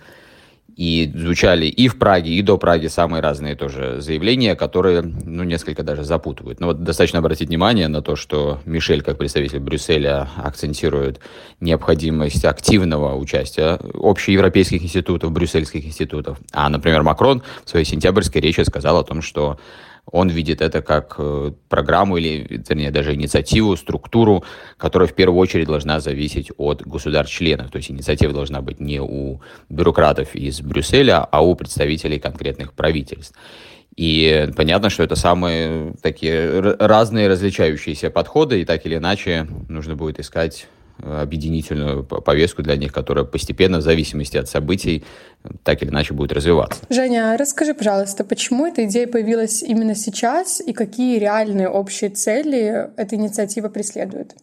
И 0.76 1.10
звучали 1.14 1.64
и 1.66 1.88
в 1.88 1.98
Праге, 1.98 2.32
и 2.32 2.42
до 2.42 2.58
Праги 2.58 2.86
самые 2.88 3.22
разные 3.22 3.54
тоже 3.54 4.02
заявления, 4.02 4.54
которые, 4.54 5.00
ну, 5.00 5.42
несколько 5.42 5.82
даже 5.82 6.04
запутывают. 6.04 6.60
Но 6.60 6.66
вот 6.66 6.84
достаточно 6.84 7.20
обратить 7.20 7.48
внимание 7.48 7.88
на 7.88 8.02
то, 8.02 8.14
что 8.14 8.60
Мишель, 8.66 9.00
как 9.00 9.16
представитель 9.16 9.60
Брюсселя, 9.60 10.28
акцентирует 10.36 11.18
необходимость 11.60 12.44
активного 12.44 13.16
участия 13.16 13.78
общеевропейских 13.94 14.82
институтов, 14.82 15.32
брюссельских 15.32 15.86
институтов. 15.86 16.38
А, 16.52 16.68
например, 16.68 17.02
Макрон 17.02 17.42
в 17.64 17.70
своей 17.70 17.86
сентябрьской 17.86 18.42
речи 18.42 18.60
сказал 18.60 18.98
о 18.98 19.04
том, 19.04 19.22
что 19.22 19.58
он 20.10 20.28
видит 20.28 20.60
это 20.60 20.82
как 20.82 21.16
э, 21.18 21.52
программу 21.68 22.16
или, 22.16 22.46
вернее, 22.48 22.90
даже 22.90 23.14
инициативу, 23.14 23.76
структуру, 23.76 24.44
которая 24.76 25.08
в 25.08 25.14
первую 25.14 25.38
очередь 25.38 25.66
должна 25.66 26.00
зависеть 26.00 26.50
от 26.56 26.82
государств-членов. 26.86 27.70
То 27.70 27.78
есть 27.78 27.90
инициатива 27.90 28.32
должна 28.32 28.62
быть 28.62 28.80
не 28.80 29.00
у 29.00 29.40
бюрократов 29.68 30.34
из 30.34 30.60
Брюсселя, 30.60 31.24
а 31.24 31.44
у 31.44 31.54
представителей 31.54 32.18
конкретных 32.20 32.72
правительств. 32.72 33.36
И 33.96 34.50
понятно, 34.56 34.90
что 34.90 35.02
это 35.02 35.16
самые 35.16 35.94
такие 36.02 36.60
разные 36.60 37.28
различающиеся 37.28 38.10
подходы, 38.10 38.60
и 38.60 38.64
так 38.64 38.84
или 38.84 38.96
иначе 38.96 39.46
нужно 39.68 39.96
будет 39.96 40.20
искать 40.20 40.66
объединительную 41.02 42.04
повестку 42.04 42.62
для 42.62 42.76
них, 42.76 42.92
которая 42.92 43.24
постепенно, 43.24 43.78
в 43.78 43.82
зависимости 43.82 44.36
от 44.36 44.48
событий, 44.48 45.04
так 45.62 45.82
или 45.82 45.90
иначе 45.90 46.14
будет 46.14 46.32
развиваться. 46.32 46.80
Женя, 46.88 47.36
расскажи, 47.38 47.74
пожалуйста, 47.74 48.24
почему 48.24 48.66
эта 48.66 48.84
идея 48.84 49.06
появилась 49.06 49.62
именно 49.62 49.94
сейчас 49.94 50.60
и 50.60 50.72
какие 50.72 51.18
реальные 51.18 51.68
общие 51.68 52.10
цели 52.10 52.90
эта 52.96 53.16
инициатива 53.16 53.68
преследует? 53.68 54.34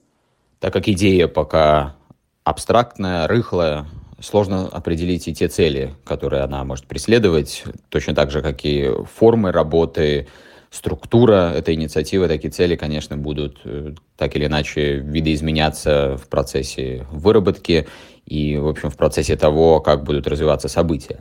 Так 0.59 0.73
как 0.73 0.87
идея 0.87 1.27
пока 1.27 1.95
абстрактная, 2.43 3.27
рыхлая, 3.27 3.85
сложно 4.19 4.67
определить 4.67 5.27
и 5.27 5.33
те 5.33 5.47
цели, 5.47 5.93
которые 6.05 6.43
она 6.43 6.63
может 6.63 6.85
преследовать, 6.85 7.63
точно 7.89 8.15
так 8.15 8.31
же, 8.31 8.41
как 8.41 8.63
и 8.63 8.89
формы 9.15 9.51
работы, 9.51 10.27
структура 10.73 11.51
этой 11.53 11.75
инициативы, 11.75 12.27
такие 12.27 12.49
цели, 12.49 12.75
конечно, 12.75 13.15
будут 13.15 13.59
э, 13.63 13.93
так 14.17 14.35
или 14.35 14.47
иначе 14.47 14.95
видоизменяться 14.95 16.17
в 16.17 16.27
процессе 16.27 17.05
выработки 17.11 17.87
и, 18.25 18.57
в 18.57 18.67
общем, 18.67 18.89
в 18.89 18.97
процессе 18.97 19.35
того, 19.35 19.81
как 19.81 20.03
будут 20.03 20.25
развиваться 20.25 20.67
события. 20.67 21.19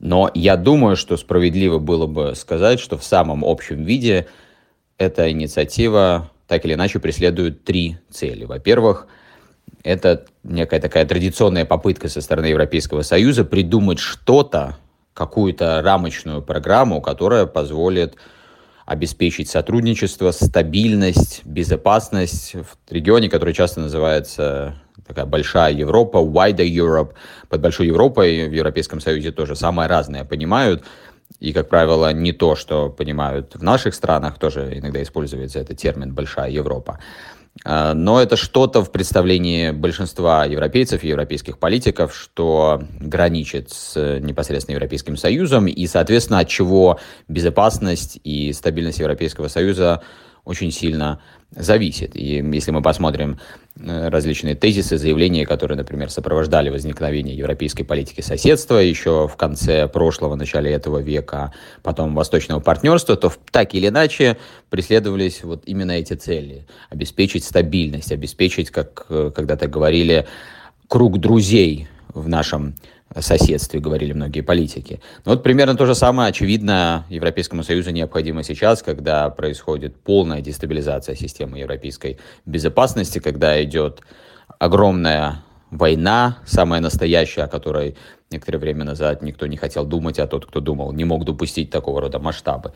Но 0.00 0.30
я 0.34 0.56
думаю, 0.56 0.96
что 0.96 1.16
справедливо 1.16 1.78
было 1.78 2.06
бы 2.06 2.34
сказать, 2.34 2.78
что 2.78 2.98
в 2.98 3.04
самом 3.04 3.42
общем 3.42 3.84
виде 3.84 4.26
эта 4.98 5.30
инициатива 5.30 6.30
так 6.46 6.66
или 6.66 6.74
иначе 6.74 6.98
преследует 6.98 7.64
три 7.64 7.96
цели. 8.10 8.44
Во-первых, 8.44 9.06
это 9.82 10.26
некая 10.42 10.78
такая 10.78 11.06
традиционная 11.06 11.64
попытка 11.64 12.08
со 12.08 12.20
стороны 12.20 12.46
Европейского 12.46 13.00
Союза 13.00 13.46
придумать 13.46 13.98
что-то, 13.98 14.76
какую-то 15.14 15.80
рамочную 15.80 16.42
программу, 16.42 17.00
которая 17.00 17.46
позволит 17.46 18.16
обеспечить 18.90 19.48
сотрудничество, 19.48 20.32
стабильность, 20.32 21.42
безопасность 21.44 22.56
в 22.56 22.92
регионе, 22.92 23.28
который 23.28 23.54
часто 23.54 23.78
называется 23.78 24.74
такая 25.06 25.26
большая 25.26 25.72
Европа, 25.72 26.16
wider 26.16 26.66
Europe. 26.66 27.12
Под 27.48 27.60
большой 27.60 27.86
Европой 27.86 28.48
в 28.48 28.52
Европейском 28.52 28.98
Союзе 28.98 29.30
тоже 29.30 29.54
самое 29.54 29.88
разное 29.88 30.24
понимают. 30.24 30.82
И, 31.38 31.52
как 31.52 31.68
правило, 31.68 32.12
не 32.12 32.32
то, 32.32 32.56
что 32.56 32.90
понимают 32.90 33.54
в 33.54 33.62
наших 33.62 33.94
странах, 33.94 34.40
тоже 34.40 34.76
иногда 34.76 35.00
используется 35.00 35.60
этот 35.60 35.78
термин 35.78 36.12
«большая 36.12 36.50
Европа». 36.50 36.98
А, 37.64 37.94
но 37.94 38.20
это 38.20 38.36
что-то 38.36 38.82
в 38.82 38.90
представлении 38.90 39.70
большинства 39.70 40.44
европейцев 40.44 41.04
и 41.04 41.08
европейских 41.08 41.58
политиков, 41.58 42.16
что 42.16 42.82
граничит 43.00 43.70
с 43.70 44.18
непосредственно 44.20 44.76
Европейским 44.76 45.16
Союзом, 45.16 45.66
и, 45.66 45.86
соответственно, 45.86 46.40
от 46.40 46.48
чего 46.48 46.98
безопасность 47.28 48.18
и 48.24 48.52
стабильность 48.52 48.98
Европейского 48.98 49.48
Союза 49.48 50.02
очень 50.44 50.70
сильно 50.70 51.20
зависит. 51.50 52.16
И 52.16 52.36
если 52.52 52.70
мы 52.70 52.80
посмотрим 52.80 53.38
э, 53.76 54.08
различные 54.08 54.54
тезисы, 54.54 54.98
заявления, 54.98 55.46
которые, 55.46 55.76
например, 55.76 56.10
сопровождали 56.10 56.70
возникновение 56.70 57.36
европейской 57.36 57.82
политики 57.82 58.20
соседства 58.20 58.76
еще 58.76 59.26
в 59.26 59.36
конце 59.36 59.88
прошлого, 59.88 60.36
начале 60.36 60.70
этого 60.70 60.98
века, 60.98 61.52
потом 61.82 62.14
восточного 62.14 62.60
партнерства, 62.60 63.16
то 63.16 63.32
так 63.50 63.74
или 63.74 63.88
иначе 63.88 64.36
преследовались 64.70 65.42
вот 65.42 65.62
именно 65.66 65.92
эти 65.92 66.14
цели. 66.14 66.66
Обеспечить 66.88 67.44
стабильность, 67.44 68.12
обеспечить, 68.12 68.70
как 68.70 69.06
э, 69.08 69.32
когда-то 69.34 69.66
говорили, 69.66 70.26
круг 70.86 71.18
друзей 71.18 71.88
в 72.14 72.28
нашем 72.28 72.74
соседстве, 73.18 73.80
говорили 73.80 74.12
многие 74.12 74.40
политики. 74.40 75.00
Но 75.24 75.32
вот 75.32 75.42
примерно 75.42 75.76
то 75.76 75.86
же 75.86 75.94
самое, 75.94 76.28
очевидно, 76.28 77.06
Европейскому 77.08 77.64
Союзу 77.64 77.90
необходимо 77.90 78.44
сейчас, 78.44 78.82
когда 78.82 79.28
происходит 79.30 79.96
полная 79.96 80.40
дестабилизация 80.40 81.16
системы 81.16 81.58
европейской 81.58 82.18
безопасности, 82.46 83.18
когда 83.18 83.62
идет 83.62 84.02
огромная 84.58 85.42
война, 85.70 86.38
самая 86.46 86.80
настоящая, 86.80 87.42
о 87.42 87.48
которой 87.48 87.96
некоторое 88.30 88.58
время 88.58 88.84
назад 88.84 89.22
никто 89.22 89.46
не 89.46 89.56
хотел 89.56 89.84
думать, 89.84 90.18
а 90.18 90.26
тот, 90.26 90.46
кто 90.46 90.60
думал, 90.60 90.92
не 90.92 91.04
мог 91.04 91.24
допустить 91.24 91.70
такого 91.70 92.00
рода 92.00 92.18
масштабы. 92.18 92.72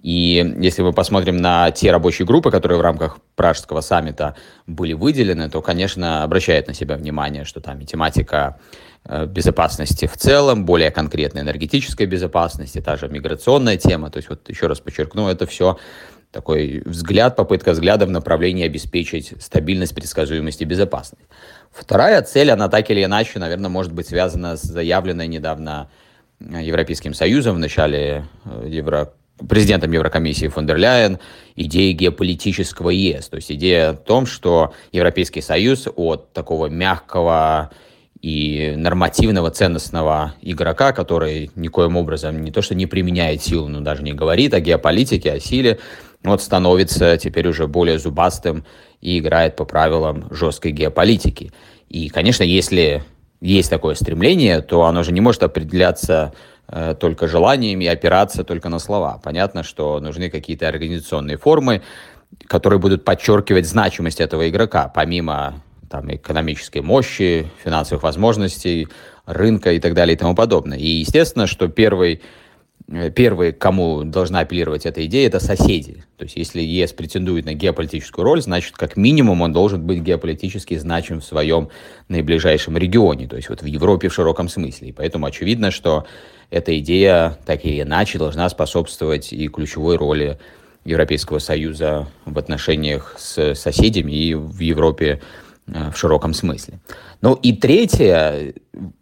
И 0.00 0.54
если 0.60 0.82
мы 0.82 0.92
посмотрим 0.92 1.38
на 1.38 1.70
те 1.70 1.90
рабочие 1.90 2.26
группы, 2.26 2.50
которые 2.50 2.78
в 2.78 2.82
рамках 2.82 3.18
Пражского 3.36 3.80
саммита 3.80 4.36
были 4.66 4.92
выделены, 4.92 5.48
то, 5.48 5.62
конечно, 5.62 6.22
обращает 6.22 6.68
на 6.68 6.74
себя 6.74 6.96
внимание, 6.96 7.44
что 7.44 7.60
там 7.60 7.80
и 7.80 7.86
тематика 7.86 8.58
безопасности 9.06 10.06
в 10.06 10.16
целом, 10.16 10.64
более 10.64 10.90
конкретно 10.90 11.40
энергетической 11.40 12.06
безопасности, 12.06 12.80
та 12.80 12.96
же 12.96 13.08
миграционная 13.08 13.76
тема. 13.76 14.10
То 14.10 14.16
есть, 14.16 14.28
вот 14.30 14.48
еще 14.48 14.66
раз 14.66 14.80
подчеркну, 14.80 15.28
это 15.28 15.46
все 15.46 15.78
такой 16.34 16.82
взгляд, 16.84 17.36
попытка 17.36 17.72
взгляда 17.72 18.06
в 18.06 18.10
направлении 18.10 18.66
обеспечить 18.66 19.32
стабильность, 19.40 19.94
предсказуемость 19.94 20.60
и 20.60 20.64
безопасность. 20.64 21.28
Вторая 21.70 22.20
цель, 22.22 22.50
она 22.50 22.68
так 22.68 22.90
или 22.90 23.04
иначе, 23.04 23.38
наверное, 23.38 23.70
может 23.70 23.92
быть 23.92 24.08
связана 24.08 24.56
с 24.56 24.62
заявленной 24.62 25.28
недавно 25.28 25.90
э, 26.40 26.62
Европейским 26.62 27.14
Союзом 27.14 27.56
в 27.56 27.58
начале 27.58 28.26
э, 28.44 28.66
Евро 28.68 29.12
президентом 29.48 29.90
Еврокомиссии 29.90 30.46
фон 30.46 30.66
дер 30.66 30.76
Ляйен 30.76 31.18
идеей 31.56 31.92
геополитического 31.92 32.90
ЕС. 32.90 33.28
То 33.28 33.36
есть 33.36 33.50
идея 33.50 33.90
о 33.90 33.94
том, 33.94 34.26
что 34.26 34.74
Европейский 34.92 35.40
Союз 35.40 35.88
от 35.96 36.32
такого 36.32 36.66
мягкого 36.66 37.72
и 38.24 38.72
нормативного 38.78 39.50
ценностного 39.50 40.34
игрока, 40.40 40.92
который 40.92 41.50
никоим 41.56 41.98
образом 41.98 42.42
не 42.42 42.50
то 42.50 42.62
что 42.62 42.74
не 42.74 42.86
применяет 42.86 43.42
силу, 43.42 43.68
но 43.68 43.80
даже 43.80 44.02
не 44.02 44.14
говорит 44.14 44.54
о 44.54 44.60
геополитике, 44.60 45.32
о 45.32 45.40
силе, 45.40 45.78
вот 46.22 46.40
становится 46.40 47.18
теперь 47.18 47.46
уже 47.46 47.66
более 47.66 47.98
зубастым 47.98 48.64
и 49.02 49.18
играет 49.18 49.56
по 49.56 49.66
правилам 49.66 50.28
жесткой 50.30 50.72
геополитики. 50.72 51.52
И, 51.90 52.08
конечно, 52.08 52.44
если 52.44 53.04
есть 53.42 53.68
такое 53.68 53.94
стремление, 53.94 54.62
то 54.62 54.84
оно 54.84 55.02
же 55.02 55.12
не 55.12 55.20
может 55.20 55.42
определяться 55.42 56.32
э, 56.66 56.94
только 56.98 57.28
желаниями 57.28 57.84
и 57.84 57.88
опираться 57.88 58.42
только 58.42 58.70
на 58.70 58.78
слова. 58.78 59.20
Понятно, 59.22 59.62
что 59.62 60.00
нужны 60.00 60.30
какие-то 60.30 60.66
организационные 60.66 61.36
формы, 61.36 61.82
которые 62.46 62.78
будут 62.78 63.04
подчеркивать 63.04 63.68
значимость 63.68 64.22
этого 64.22 64.48
игрока, 64.48 64.88
помимо 64.88 65.62
там, 65.88 66.14
экономической 66.14 66.80
мощи, 66.80 67.46
финансовых 67.62 68.02
возможностей, 68.02 68.88
рынка 69.26 69.72
и 69.72 69.80
так 69.80 69.94
далее 69.94 70.14
и 70.14 70.18
тому 70.18 70.34
подобное. 70.34 70.78
И 70.78 70.86
естественно, 70.86 71.46
что 71.46 71.68
первый, 71.68 72.20
э, 72.88 73.10
первый, 73.10 73.52
кому 73.52 74.04
должна 74.04 74.40
апеллировать 74.40 74.86
эта 74.86 75.04
идея, 75.06 75.26
это 75.26 75.40
соседи. 75.40 76.04
То 76.16 76.24
есть 76.24 76.36
если 76.36 76.60
ЕС 76.60 76.92
претендует 76.92 77.46
на 77.46 77.54
геополитическую 77.54 78.24
роль, 78.24 78.42
значит, 78.42 78.76
как 78.76 78.96
минимум 78.96 79.42
он 79.42 79.52
должен 79.52 79.82
быть 79.84 80.00
геополитически 80.00 80.76
значим 80.76 81.20
в 81.20 81.24
своем 81.24 81.68
наиближайшем 82.08 82.76
регионе, 82.76 83.26
то 83.26 83.36
есть 83.36 83.48
вот 83.48 83.62
в 83.62 83.66
Европе 83.66 84.08
в 84.08 84.14
широком 84.14 84.48
смысле. 84.48 84.88
И 84.88 84.92
поэтому 84.92 85.26
очевидно, 85.26 85.70
что 85.70 86.06
эта 86.50 86.78
идея 86.78 87.38
так 87.46 87.64
или 87.64 87.80
иначе 87.80 88.18
должна 88.18 88.48
способствовать 88.48 89.32
и 89.32 89.48
ключевой 89.48 89.96
роли 89.96 90.38
Европейского 90.84 91.38
Союза 91.38 92.08
в 92.26 92.38
отношениях 92.38 93.14
с 93.18 93.54
соседями 93.54 94.12
и 94.12 94.34
в 94.34 94.60
Европе 94.60 95.20
в 95.66 95.96
широком 95.96 96.34
смысле. 96.34 96.78
Ну 97.20 97.34
и 97.34 97.52
третье, 97.52 98.54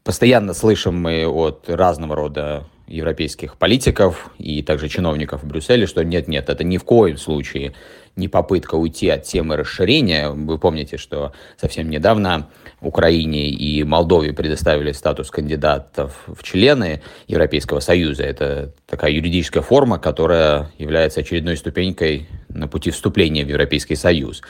постоянно 0.05 0.55
слышим 0.55 0.97
мы 1.01 1.27
от 1.27 1.69
разного 1.69 2.15
рода 2.15 2.67
европейских 2.87 3.57
политиков 3.57 4.31
и 4.39 4.63
также 4.63 4.89
чиновников 4.89 5.43
в 5.43 5.47
Брюсселе, 5.47 5.87
что 5.87 6.05
нет-нет, 6.05 6.49
это 6.51 6.63
ни 6.63 6.77
в 6.77 6.85
коем 6.85 7.17
случае 7.17 7.75
не 8.15 8.29
попытка 8.29 8.75
уйти 8.75 9.09
от 9.09 9.23
темы 9.23 9.57
расширения. 9.57 10.29
Вы 10.29 10.59
помните, 10.59 10.99
что 10.99 11.33
совсем 11.57 11.89
недавно 11.89 12.51
Украине 12.83 13.49
и 13.49 13.83
Молдове 13.85 14.35
предоставили 14.35 14.93
статус 14.93 15.31
кандидатов 15.31 16.25
в 16.27 16.43
члены 16.43 17.03
Европейского 17.27 17.81
Союза. 17.81 18.25
Это 18.25 18.75
такая 18.87 19.13
юридическая 19.13 19.63
форма, 19.63 19.99
которая 19.99 20.71
является 20.79 21.21
очередной 21.21 21.57
ступенькой 21.57 22.29
на 22.49 22.69
пути 22.69 22.91
вступления 22.91 23.45
в 23.45 23.49
Европейский 23.49 23.97
Союз. 23.97 24.43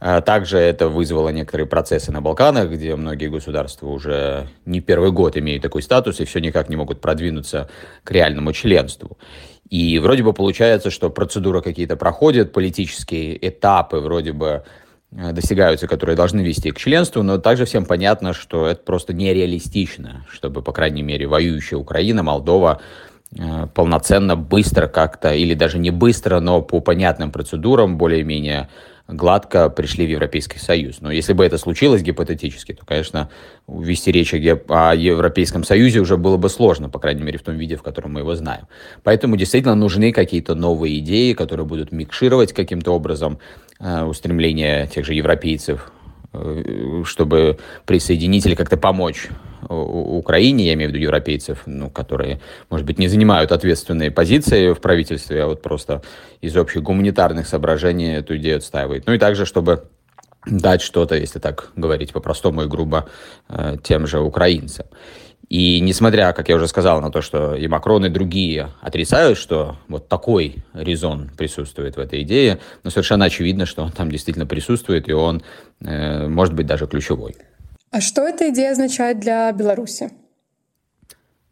А 0.00 0.20
также 0.20 0.58
это 0.58 0.88
вызвало 0.88 1.30
некоторые 1.30 1.66
процессы 1.66 2.12
на 2.12 2.20
Балканах, 2.20 2.70
где 2.70 2.94
многие 2.94 3.28
государства 3.28 3.88
уже 3.88 4.46
не 4.64 4.80
первый 4.80 5.10
год 5.10 5.36
имеют 5.36 5.62
такой 5.62 5.82
статус 5.82 6.20
и 6.20 6.24
все 6.24 6.38
никак 6.38 6.68
не 6.68 6.76
могут 6.76 7.00
продвинуться 7.00 7.68
к 8.04 8.10
реальному 8.12 8.52
членству. 8.52 9.18
И 9.70 9.98
вроде 9.98 10.22
бы 10.22 10.32
получается, 10.32 10.90
что 10.90 11.10
процедура 11.10 11.60
какие-то 11.60 11.96
проходит, 11.96 12.52
политические 12.52 13.48
этапы 13.48 13.98
вроде 13.98 14.32
бы 14.32 14.62
э, 15.10 15.32
достигаются, 15.32 15.88
которые 15.88 16.14
должны 16.14 16.40
вести 16.40 16.70
к 16.70 16.78
членству, 16.78 17.24
но 17.24 17.38
также 17.38 17.64
всем 17.64 17.84
понятно, 17.84 18.32
что 18.32 18.66
это 18.66 18.82
просто 18.82 19.12
нереалистично, 19.12 20.24
чтобы, 20.30 20.62
по 20.62 20.72
крайней 20.72 21.02
мере, 21.02 21.26
воюющая 21.26 21.76
Украина, 21.76 22.22
Молдова 22.22 22.80
э, 23.36 23.66
полноценно, 23.74 24.36
быстро 24.36 24.86
как-то, 24.86 25.34
или 25.34 25.54
даже 25.54 25.78
не 25.78 25.90
быстро, 25.90 26.38
но 26.38 26.62
по 26.62 26.80
понятным 26.80 27.30
процедурам, 27.30 27.98
более-менее 27.98 28.68
гладко 29.08 29.70
пришли 29.70 30.06
в 30.06 30.10
Европейский 30.10 30.58
Союз. 30.58 31.00
Но 31.00 31.10
если 31.10 31.32
бы 31.32 31.44
это 31.44 31.58
случилось 31.58 32.02
гипотетически, 32.02 32.72
то, 32.72 32.84
конечно, 32.86 33.30
вести 33.66 34.12
речь 34.12 34.32
о, 34.34 34.94
Европейском 34.94 35.64
Союзе 35.64 36.00
уже 36.00 36.16
было 36.16 36.36
бы 36.36 36.48
сложно, 36.48 36.88
по 36.88 36.98
крайней 36.98 37.22
мере, 37.22 37.38
в 37.38 37.42
том 37.42 37.56
виде, 37.56 37.76
в 37.76 37.82
котором 37.82 38.12
мы 38.12 38.20
его 38.20 38.34
знаем. 38.34 38.66
Поэтому 39.02 39.36
действительно 39.36 39.74
нужны 39.74 40.12
какие-то 40.12 40.54
новые 40.54 40.98
идеи, 40.98 41.32
которые 41.32 41.66
будут 41.66 41.90
микшировать 41.90 42.52
каким-то 42.52 42.92
образом 42.92 43.38
э, 43.80 44.04
устремления 44.04 44.86
тех 44.86 45.04
же 45.04 45.14
европейцев 45.14 45.90
Э, 46.34 47.02
чтобы 47.06 47.58
присоединить 47.86 48.44
или 48.44 48.54
как-то 48.54 48.76
помочь 48.76 49.28
Украине, 49.74 50.66
я 50.66 50.74
имею 50.74 50.90
в 50.90 50.94
виду 50.94 51.02
европейцев, 51.02 51.62
ну, 51.66 51.90
которые, 51.90 52.40
может 52.70 52.86
быть, 52.86 52.98
не 52.98 53.08
занимают 53.08 53.52
ответственные 53.52 54.10
позиции 54.10 54.72
в 54.72 54.80
правительстве, 54.80 55.42
а 55.42 55.46
вот 55.46 55.62
просто 55.62 56.02
из 56.40 56.56
общих 56.56 56.82
гуманитарных 56.82 57.46
соображений 57.46 58.16
эту 58.16 58.36
идею 58.36 58.58
отстаивают. 58.58 59.06
Ну 59.06 59.14
и 59.14 59.18
также, 59.18 59.44
чтобы 59.46 59.84
дать 60.46 60.82
что-то, 60.82 61.16
если 61.16 61.38
так 61.38 61.70
говорить 61.76 62.12
по-простому 62.12 62.62
и 62.62 62.66
грубо, 62.66 63.08
э, 63.48 63.76
тем 63.82 64.06
же 64.06 64.20
украинцам. 64.20 64.86
И 65.48 65.80
несмотря, 65.80 66.32
как 66.32 66.48
я 66.50 66.56
уже 66.56 66.68
сказал, 66.68 67.00
на 67.00 67.10
то, 67.10 67.22
что 67.22 67.54
и 67.54 67.66
Макрон, 67.68 68.04
и 68.04 68.10
другие 68.10 68.68
отрицают, 68.82 69.38
что 69.38 69.76
вот 69.88 70.08
такой 70.08 70.56
резон 70.74 71.30
присутствует 71.36 71.96
в 71.96 72.00
этой 72.00 72.22
идее, 72.22 72.58
но 72.84 72.90
совершенно 72.90 73.24
очевидно, 73.24 73.64
что 73.64 73.82
он 73.82 73.92
там 73.92 74.10
действительно 74.10 74.46
присутствует, 74.46 75.08
и 75.08 75.12
он 75.12 75.42
э, 75.80 76.28
может 76.28 76.54
быть 76.54 76.66
даже 76.66 76.86
ключевой. 76.86 77.36
А 77.90 78.00
что 78.00 78.22
эта 78.22 78.50
идея 78.50 78.72
означает 78.72 79.18
для 79.18 79.50
Беларуси? 79.52 80.10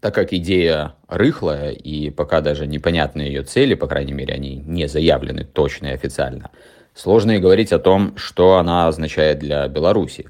Так 0.01 0.15
как 0.15 0.33
идея 0.35 0.95
рыхлая, 1.09 1.71
и 1.71 2.11
пока 2.11 2.43
даже 2.43 2.67
непонятны 2.67 3.23
ее 3.23 3.43
цели, 3.43 3.75
по 3.75 3.87
крайней 3.87 4.13
мере, 4.13 4.35
они 4.35 4.57
не 4.57 4.87
заявлены 4.87 5.45
точно 5.45 5.87
и 5.87 5.95
официально, 5.95 6.51
сложно 6.95 7.33
и 7.33 7.39
говорить 7.39 7.73
о 7.73 7.79
том, 7.79 8.17
что 8.17 8.57
она 8.59 8.87
означает 8.87 9.39
для 9.39 9.67
Беларуси. 9.69 10.27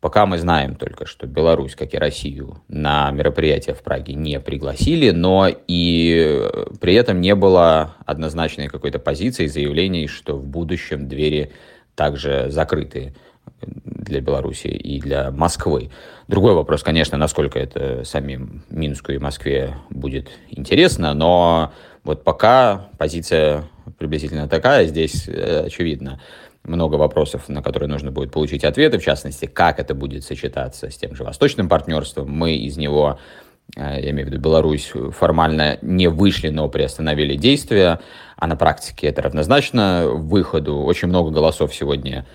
Пока 0.00 0.26
мы 0.26 0.38
знаем 0.38 0.74
только, 0.74 1.06
что 1.06 1.26
Беларусь, 1.26 1.76
как 1.76 1.94
и 1.94 1.98
Россию, 1.98 2.62
на 2.68 3.10
мероприятие 3.10 3.74
в 3.74 3.82
Праге 3.82 4.14
не 4.14 4.40
пригласили, 4.40 5.10
но 5.10 5.48
и 5.48 6.50
при 6.80 6.94
этом 6.94 7.20
не 7.20 7.34
было 7.34 7.94
однозначной 8.06 8.68
какой-то 8.68 8.98
позиции, 8.98 9.46
заявлений, 9.46 10.08
что 10.08 10.36
в 10.36 10.44
будущем 10.44 11.06
двери 11.06 11.52
также 11.94 12.46
закрыты 12.50 13.14
для 14.00 14.20
Беларуси 14.20 14.68
и 14.68 15.00
для 15.00 15.30
Москвы. 15.30 15.90
Другой 16.28 16.54
вопрос, 16.54 16.82
конечно, 16.82 17.18
насколько 17.18 17.58
это 17.58 18.04
самим 18.04 18.64
Минску 18.70 19.12
и 19.12 19.18
Москве 19.18 19.76
будет 19.90 20.30
интересно, 20.48 21.14
но 21.14 21.72
вот 22.02 22.24
пока 22.24 22.88
позиция 22.98 23.64
приблизительно 23.98 24.48
такая, 24.48 24.86
здесь 24.86 25.28
э, 25.28 25.64
очевидно 25.66 26.20
много 26.64 26.96
вопросов, 26.96 27.48
на 27.48 27.62
которые 27.62 27.88
нужно 27.88 28.10
будет 28.10 28.32
получить 28.32 28.64
ответы, 28.64 28.98
в 28.98 29.04
частности, 29.04 29.46
как 29.46 29.78
это 29.78 29.94
будет 29.94 30.24
сочетаться 30.24 30.90
с 30.90 30.96
тем 30.96 31.14
же 31.14 31.24
восточным 31.24 31.68
партнерством. 31.68 32.30
Мы 32.30 32.56
из 32.56 32.76
него, 32.76 33.18
э, 33.76 34.00
я 34.00 34.10
имею 34.10 34.28
в 34.28 34.30
виду 34.30 34.40
Беларусь, 34.40 34.92
формально 35.12 35.78
не 35.82 36.08
вышли, 36.08 36.48
но 36.48 36.68
приостановили 36.68 37.34
действия, 37.34 38.00
а 38.36 38.46
на 38.46 38.56
практике 38.56 39.08
это 39.08 39.22
равнозначно 39.22 40.06
выходу. 40.06 40.78
Очень 40.78 41.08
много 41.08 41.30
голосов 41.30 41.74
сегодня 41.74 42.26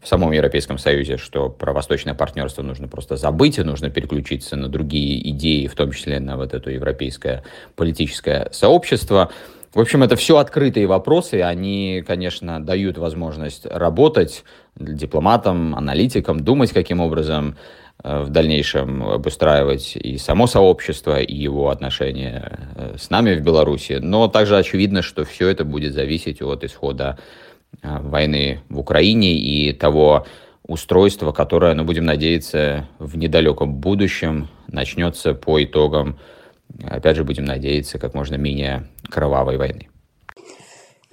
в 0.00 0.08
самом 0.08 0.32
Европейском 0.32 0.78
Союзе, 0.78 1.16
что 1.16 1.48
про 1.48 1.72
восточное 1.72 2.14
партнерство 2.14 2.62
нужно 2.62 2.88
просто 2.88 3.16
забыть, 3.16 3.58
и 3.58 3.62
нужно 3.62 3.90
переключиться 3.90 4.56
на 4.56 4.68
другие 4.68 5.30
идеи, 5.30 5.66
в 5.66 5.74
том 5.74 5.92
числе 5.92 6.20
на 6.20 6.36
вот 6.36 6.52
это 6.52 6.70
европейское 6.70 7.44
политическое 7.76 8.48
сообщество. 8.52 9.30
В 9.72 9.80
общем, 9.80 10.02
это 10.02 10.14
все 10.14 10.38
открытые 10.38 10.86
вопросы, 10.86 11.42
они, 11.42 12.04
конечно, 12.06 12.64
дают 12.64 12.96
возможность 12.96 13.66
работать 13.66 14.44
дипломатам, 14.76 15.74
аналитикам, 15.74 16.40
думать, 16.40 16.72
каким 16.72 17.00
образом 17.00 17.56
э, 18.02 18.22
в 18.22 18.30
дальнейшем 18.30 19.02
обустраивать 19.02 19.96
и 19.96 20.16
само 20.18 20.46
сообщество, 20.46 21.20
и 21.20 21.34
его 21.34 21.70
отношения 21.70 22.58
э, 22.76 22.94
с 22.98 23.10
нами 23.10 23.34
в 23.34 23.42
Беларуси. 23.42 23.98
Но 24.00 24.28
также 24.28 24.56
очевидно, 24.56 25.02
что 25.02 25.24
все 25.24 25.48
это 25.48 25.64
будет 25.64 25.92
зависеть 25.92 26.40
от 26.40 26.62
исхода 26.62 27.18
войны 27.82 28.60
в 28.68 28.78
Украине 28.78 29.34
и 29.34 29.72
того 29.72 30.26
устройства, 30.66 31.32
которое, 31.32 31.74
ну, 31.74 31.84
будем 31.84 32.04
надеяться, 32.04 32.88
в 32.98 33.16
недалеком 33.16 33.74
будущем 33.74 34.48
начнется 34.68 35.34
по 35.34 35.62
итогам 35.62 36.18
опять 36.82 37.16
же, 37.16 37.24
будем 37.24 37.44
надеяться, 37.44 37.98
как 37.98 38.14
можно 38.14 38.36
менее 38.36 38.88
кровавой 39.08 39.56
войны. 39.56 39.88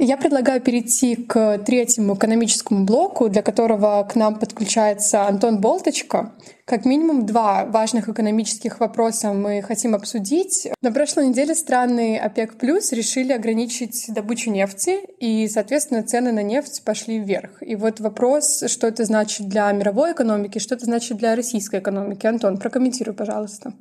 Я 0.04 0.18
предлагаю 0.18 0.60
перейти 0.62 1.16
к 1.16 1.60
третьему 1.60 2.16
экономическому 2.16 2.86
блоку, 2.86 3.30
для 3.30 3.44
которого 3.44 4.04
к 4.12 4.16
нам 4.16 4.40
подключается 4.40 5.28
Антон 5.28 5.62
Болточка. 5.62 6.34
Как 6.66 6.86
минимум 6.86 7.28
два 7.28 7.66
важных 7.66 8.10
экономических 8.10 8.80
вопроса 8.80 9.32
мы 9.32 9.62
хотим 9.62 9.94
обсудить. 9.94 10.70
На 10.82 10.92
прошлой 10.92 11.28
неделе 11.28 11.54
страны 11.54 12.18
ОПЕК+, 12.18 12.58
плюс 12.58 12.92
решили 12.94 13.32
ограничить 13.32 14.06
добычу 14.08 14.50
нефти, 14.50 15.02
и, 15.20 15.48
соответственно, 15.48 16.02
цены 16.02 16.32
на 16.32 16.42
нефть 16.42 16.82
пошли 16.84 17.20
вверх. 17.20 17.62
И 17.62 17.76
вот 17.76 18.00
вопрос, 18.00 18.64
что 18.66 18.88
это 18.88 19.06
значит 19.06 19.50
для 19.50 19.72
мировой 19.72 20.14
экономики, 20.14 20.58
что 20.58 20.74
это 20.74 20.86
значит 20.86 21.18
для 21.18 21.36
российской 21.36 21.80
экономики. 21.80 22.26
Антон, 22.26 22.58
прокомментируй, 22.58 23.14
пожалуйста. 23.14 23.74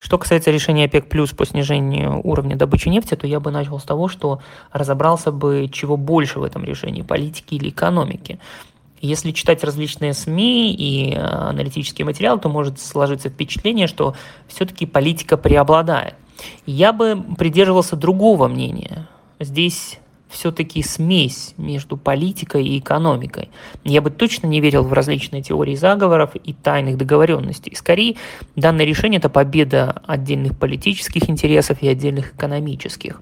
Что 0.00 0.16
касается 0.16 0.50
решения 0.50 0.84
ОПЕК 0.84 1.08
плюс 1.08 1.30
по 1.30 1.44
снижению 1.44 2.20
уровня 2.24 2.56
добычи 2.56 2.88
нефти, 2.88 3.14
то 3.14 3.26
я 3.26 3.40
бы 3.40 3.50
начал 3.50 3.80
с 3.80 3.84
того, 3.84 4.08
что 4.08 4.40
разобрался 4.72 5.32
бы, 5.32 5.68
чего 5.72 5.96
больше 5.96 6.38
в 6.38 6.44
этом 6.44 6.64
решении, 6.64 7.02
политики 7.02 7.54
или 7.54 7.70
экономики. 7.70 8.38
Если 9.00 9.32
читать 9.32 9.62
различные 9.64 10.12
СМИ 10.12 10.72
и 10.72 11.14
э, 11.14 11.20
аналитические 11.20 12.04
материалы, 12.04 12.40
то 12.40 12.48
может 12.48 12.80
сложиться 12.80 13.28
впечатление, 13.28 13.86
что 13.86 14.14
все-таки 14.48 14.86
политика 14.86 15.36
преобладает. 15.36 16.14
Я 16.66 16.92
бы 16.92 17.24
придерживался 17.36 17.96
другого 17.96 18.48
мнения. 18.48 19.08
Здесь 19.40 19.98
все-таки 20.30 20.82
смесь 20.82 21.54
между 21.56 21.96
политикой 21.96 22.64
и 22.66 22.78
экономикой. 22.78 23.48
Я 23.84 24.02
бы 24.02 24.10
точно 24.10 24.46
не 24.46 24.60
верил 24.60 24.84
в 24.84 24.92
различные 24.92 25.42
теории 25.42 25.74
заговоров 25.74 26.36
и 26.36 26.52
тайных 26.52 26.96
договоренностей. 26.96 27.74
Скорее, 27.74 28.16
данное 28.56 28.84
решение– 28.84 29.18
это 29.20 29.28
победа 29.28 30.02
отдельных 30.06 30.58
политических 30.58 31.28
интересов 31.28 31.82
и 31.82 31.88
отдельных 31.88 32.34
экономических. 32.34 33.20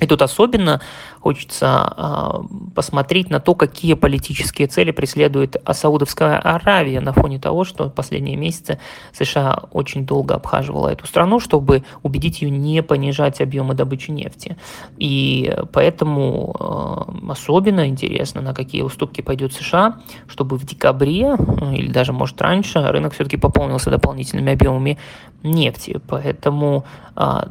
И 0.00 0.06
тут 0.06 0.22
особенно 0.22 0.80
хочется 1.20 1.92
э, 1.96 2.72
посмотреть 2.74 3.30
на 3.30 3.40
то, 3.40 3.54
какие 3.54 3.94
политические 3.94 4.68
цели 4.68 4.92
преследует 4.92 5.56
Саудовская 5.70 6.38
Аравия 6.38 7.00
на 7.00 7.12
фоне 7.12 7.38
того, 7.38 7.64
что 7.64 7.90
последние 7.90 8.36
месяцы 8.36 8.78
США 9.12 9.64
очень 9.72 10.06
долго 10.06 10.34
обхаживала 10.36 10.88
эту 10.88 11.06
страну, 11.06 11.40
чтобы 11.40 11.84
убедить 12.02 12.42
ее 12.42 12.50
не 12.50 12.82
понижать 12.82 13.40
объемы 13.40 13.74
добычи 13.74 14.10
нефти. 14.10 14.56
И 14.96 15.52
поэтому 15.72 16.54
э, 16.58 17.30
особенно 17.32 17.88
интересно, 17.88 18.40
на 18.40 18.54
какие 18.54 18.82
уступки 18.82 19.20
пойдет 19.20 19.52
США, 19.52 19.98
чтобы 20.28 20.56
в 20.56 20.64
декабре 20.64 21.36
или 21.72 21.90
даже, 21.90 22.12
может, 22.12 22.40
раньше 22.40 22.80
рынок 22.80 23.14
все-таки 23.14 23.36
пополнился 23.36 23.90
дополнительными 23.90 24.52
объемами 24.52 24.98
нефти. 25.42 26.00
Поэтому 26.06 26.84
э, 27.16 27.42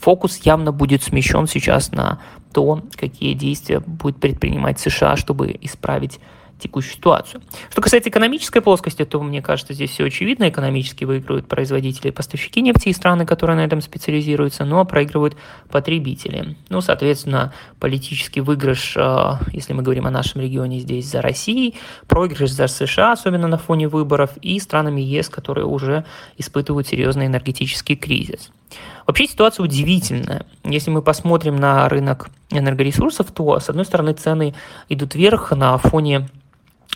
фокус 0.00 0.38
явно 0.38 0.72
будет 0.72 1.02
смещен 1.02 1.46
сейчас 1.46 1.92
на 1.92 2.18
то, 2.52 2.82
какие 2.94 3.34
действия 3.34 3.80
будет 3.80 4.16
предпринимать 4.16 4.80
США, 4.80 5.16
чтобы 5.16 5.56
исправить 5.60 6.20
текущую 6.58 6.94
ситуацию. 6.94 7.42
Что 7.70 7.82
касается 7.82 8.10
экономической 8.10 8.60
плоскости, 8.60 9.04
то, 9.04 9.22
мне 9.22 9.42
кажется, 9.42 9.74
здесь 9.74 9.90
все 9.90 10.04
очевидно. 10.04 10.48
Экономически 10.48 11.04
выигрывают 11.04 11.48
производители 11.48 12.08
и 12.08 12.10
поставщики 12.10 12.60
нефти 12.60 12.88
и 12.88 12.92
страны, 12.92 13.26
которые 13.26 13.56
на 13.56 13.64
этом 13.64 13.80
специализируются, 13.80 14.64
но 14.64 14.84
проигрывают 14.84 15.36
потребители. 15.70 16.56
Ну, 16.68 16.80
соответственно, 16.80 17.52
политический 17.78 18.40
выигрыш, 18.40 18.96
э, 18.96 19.32
если 19.52 19.72
мы 19.72 19.82
говорим 19.82 20.06
о 20.06 20.10
нашем 20.10 20.40
регионе 20.40 20.80
здесь, 20.80 21.06
за 21.06 21.22
Россией, 21.22 21.74
проигрыш 22.06 22.50
за 22.50 22.66
США, 22.68 23.12
особенно 23.12 23.48
на 23.48 23.58
фоне 23.58 23.88
выборов, 23.88 24.36
и 24.42 24.58
странами 24.58 25.00
ЕС, 25.00 25.28
которые 25.28 25.66
уже 25.66 26.04
испытывают 26.38 26.86
серьезный 26.88 27.26
энергетический 27.26 27.96
кризис. 27.96 28.50
Вообще 29.06 29.26
ситуация 29.26 29.64
удивительная. 29.64 30.46
Если 30.64 30.90
мы 30.90 31.00
посмотрим 31.00 31.56
на 31.56 31.88
рынок 31.88 32.30
энергоресурсов, 32.50 33.30
то, 33.30 33.60
с 33.60 33.68
одной 33.68 33.84
стороны, 33.84 34.12
цены 34.12 34.54
идут 34.88 35.14
вверх 35.14 35.52
на 35.52 35.78
фоне 35.78 36.28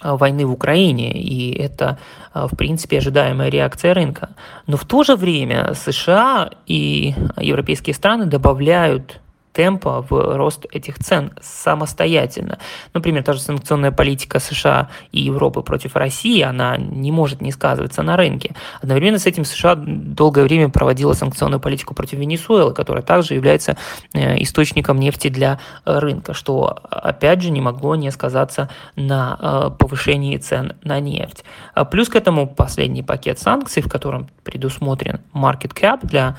а, 0.01 0.17
войны 0.17 0.47
в 0.47 0.53
Украине, 0.53 1.13
и 1.13 1.53
это, 1.53 1.99
а, 2.33 2.49
в 2.49 2.57
принципе, 2.57 2.99
ожидаемая 2.99 3.49
реакция 3.49 3.95
рынка. 3.95 4.31
Но 4.67 4.77
в 4.77 4.85
то 4.85 5.05
же 5.05 5.15
время 5.15 5.75
США 5.75 6.51
и 6.67 7.15
европейские 7.37 7.95
страны 7.95 8.27
добавляют 8.27 9.21
темпа 9.53 10.05
в 10.09 10.37
рост 10.37 10.67
этих 10.73 10.99
цен 10.99 11.33
самостоятельно. 11.41 12.59
Например, 12.95 13.23
та 13.23 13.33
же 13.33 13.41
санкционная 13.41 13.91
политика 13.91 14.39
США 14.39 14.89
и 15.13 15.21
Европы 15.21 15.63
против 15.63 15.97
России, 15.97 16.41
она 16.43 16.77
не 16.77 17.11
может 17.13 17.41
не 17.41 17.53
сказываться 17.53 18.03
на 18.03 18.17
рынке. 18.17 18.55
Одновременно 18.81 19.19
с 19.19 19.27
этим 19.27 19.45
США 19.45 19.75
долгое 19.75 20.45
время 20.45 20.69
проводила 20.69 21.15
санкционную 21.15 21.61
политику 21.61 21.95
против 21.95 22.19
Венесуэлы, 22.19 22.73
которая 22.75 23.03
также 23.03 23.35
является 23.35 23.77
э, 24.13 24.41
источником 24.43 24.99
нефти 24.99 25.29
для 25.29 25.59
э, 25.85 25.99
рынка, 25.99 26.33
что, 26.33 26.79
опять 26.91 27.43
же, 27.43 27.51
не 27.51 27.61
могло 27.61 27.97
не 27.97 28.11
сказаться 28.11 28.69
на 28.97 29.37
э, 29.41 29.71
повышении 29.79 30.37
цен 30.37 30.75
на 30.85 31.01
нефть. 31.01 31.45
А 31.75 31.85
плюс 31.85 32.09
к 32.09 32.17
этому 32.17 32.47
последний 32.47 33.03
пакет 33.03 33.39
санкций, 33.39 33.83
в 33.83 33.89
котором 33.89 34.29
предусмотрен 34.45 35.21
market 35.35 35.75
cap 35.75 36.01
для 36.03 36.37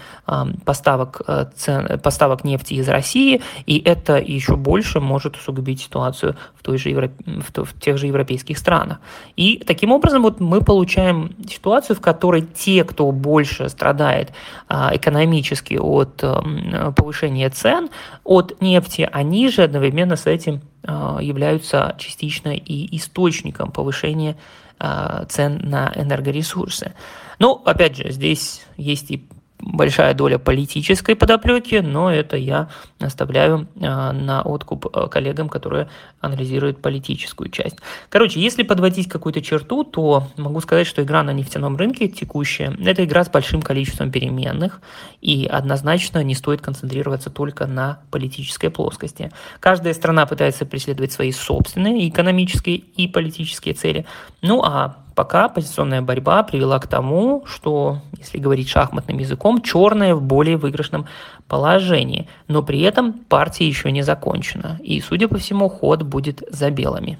поставок, 0.65 1.21
цен, 1.55 1.99
поставок 1.99 2.43
нефти 2.43 2.73
из 2.75 2.87
России, 2.87 3.00
России, 3.01 3.41
и 3.65 3.79
это 3.79 4.17
еще 4.17 4.55
больше 4.55 4.99
может 4.99 5.35
усугубить 5.35 5.81
ситуацию 5.81 6.35
в, 6.55 6.63
той 6.63 6.77
же 6.77 6.89
Европ... 6.89 7.11
в 7.25 7.79
тех 7.79 7.97
же 7.97 8.07
европейских 8.07 8.57
странах. 8.57 8.99
И 9.35 9.57
таким 9.65 9.91
образом 9.91 10.21
вот 10.21 10.39
мы 10.39 10.61
получаем 10.61 11.35
ситуацию, 11.49 11.95
в 11.95 12.01
которой 12.01 12.41
те, 12.41 12.83
кто 12.83 13.11
больше 13.11 13.69
страдает 13.69 14.33
а, 14.67 14.91
экономически 14.93 15.77
от 15.79 16.23
а, 16.23 16.91
повышения 16.91 17.49
цен, 17.49 17.89
от 18.23 18.61
нефти, 18.61 19.09
они 19.11 19.49
же 19.49 19.63
одновременно 19.63 20.15
с 20.15 20.27
этим 20.27 20.61
а, 20.83 21.19
являются 21.21 21.95
частично 21.97 22.49
и 22.49 22.95
источником 22.97 23.71
повышения 23.71 24.35
а, 24.79 25.25
цен 25.25 25.59
на 25.63 25.91
энергоресурсы. 25.95 26.93
Ну, 27.39 27.61
опять 27.65 27.97
же, 27.97 28.11
здесь 28.11 28.61
есть 28.77 29.11
и 29.11 29.25
большая 29.61 30.13
доля 30.13 30.37
политической 30.37 31.15
подоплеки, 31.15 31.75
но 31.75 32.11
это 32.11 32.35
я 32.37 32.69
оставляю 32.99 33.67
а, 33.81 34.11
на 34.11 34.41
откуп 34.41 34.87
а, 34.93 35.07
коллегам, 35.07 35.49
которые 35.49 35.89
анализируют 36.19 36.81
политическую 36.81 37.49
часть. 37.49 37.77
Короче, 38.09 38.39
если 38.39 38.63
подводить 38.63 39.07
какую-то 39.07 39.41
черту, 39.41 39.83
то 39.83 40.27
могу 40.37 40.59
сказать, 40.61 40.87
что 40.87 41.03
игра 41.03 41.23
на 41.23 41.31
нефтяном 41.31 41.77
рынке 41.77 42.07
текущая– 42.07 42.75
это 42.85 43.05
игра 43.05 43.23
с 43.23 43.29
большим 43.29 43.61
количеством 43.61 44.11
переменных, 44.11 44.81
и 45.21 45.45
однозначно 45.45 46.23
не 46.23 46.35
стоит 46.35 46.61
концентрироваться 46.61 47.29
только 47.29 47.67
на 47.67 47.99
политической 48.09 48.69
плоскости. 48.69 49.31
Каждая 49.59 49.93
страна 49.93 50.25
пытается 50.25 50.65
преследовать 50.65 51.11
свои 51.11 51.31
собственные 51.31 52.09
экономические 52.09 52.77
и 52.77 53.07
политические 53.07 53.73
цели, 53.73 54.05
ну 54.41 54.61
а 54.63 54.97
Пока 55.21 55.49
позиционная 55.49 56.01
борьба 56.01 56.41
привела 56.41 56.79
к 56.79 56.87
тому, 56.87 57.43
что, 57.45 57.99
если 58.17 58.39
говорить 58.39 58.67
шахматным 58.69 59.19
языком, 59.19 59.61
черная 59.61 60.15
в 60.15 60.23
более 60.23 60.57
выигрышном 60.57 61.05
положении, 61.47 62.27
но 62.47 62.63
при 62.63 62.81
этом 62.81 63.13
партия 63.13 63.67
еще 63.67 63.91
не 63.91 64.01
закончена, 64.01 64.79
и, 64.81 64.99
судя 64.99 65.27
по 65.27 65.37
всему, 65.37 65.69
ход 65.69 66.01
будет 66.01 66.41
за 66.49 66.71
белыми. 66.71 67.19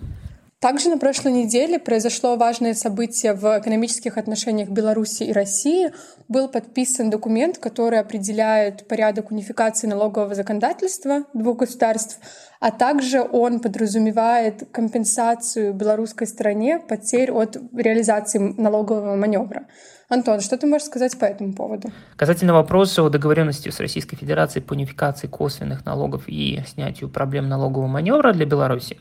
Также 0.61 0.89
на 0.89 0.99
прошлой 0.99 1.31
неделе 1.31 1.79
произошло 1.79 2.37
важное 2.37 2.75
событие 2.75 3.33
в 3.33 3.59
экономических 3.59 4.19
отношениях 4.19 4.69
Беларуси 4.69 5.23
и 5.23 5.31
России. 5.31 5.91
Был 6.27 6.49
подписан 6.49 7.09
документ, 7.09 7.57
который 7.57 7.97
определяет 7.99 8.87
порядок 8.87 9.31
унификации 9.31 9.87
налогового 9.87 10.35
законодательства 10.35 11.23
двух 11.33 11.57
государств, 11.57 12.19
а 12.59 12.69
также 12.69 13.23
он 13.23 13.59
подразумевает 13.59 14.67
компенсацию 14.71 15.73
белорусской 15.73 16.27
стороне 16.27 16.77
потерь 16.77 17.31
от 17.31 17.57
реализации 17.75 18.37
налогового 18.37 19.15
маневра. 19.15 19.65
Антон, 20.09 20.41
что 20.41 20.57
ты 20.59 20.67
можешь 20.67 20.85
сказать 20.85 21.17
по 21.17 21.25
этому 21.25 21.53
поводу? 21.53 21.89
Касательно 22.17 22.53
вопроса 22.53 23.01
о 23.01 23.09
договоренности 23.09 23.69
с 23.69 23.79
Российской 23.79 24.15
Федерацией 24.15 24.63
по 24.63 24.73
унификации 24.73 25.25
косвенных 25.25 25.85
налогов 25.85 26.25
и 26.27 26.61
снятию 26.67 27.09
проблем 27.09 27.49
налогового 27.49 27.87
маневра 27.87 28.31
для 28.31 28.45
Беларуси, 28.45 28.99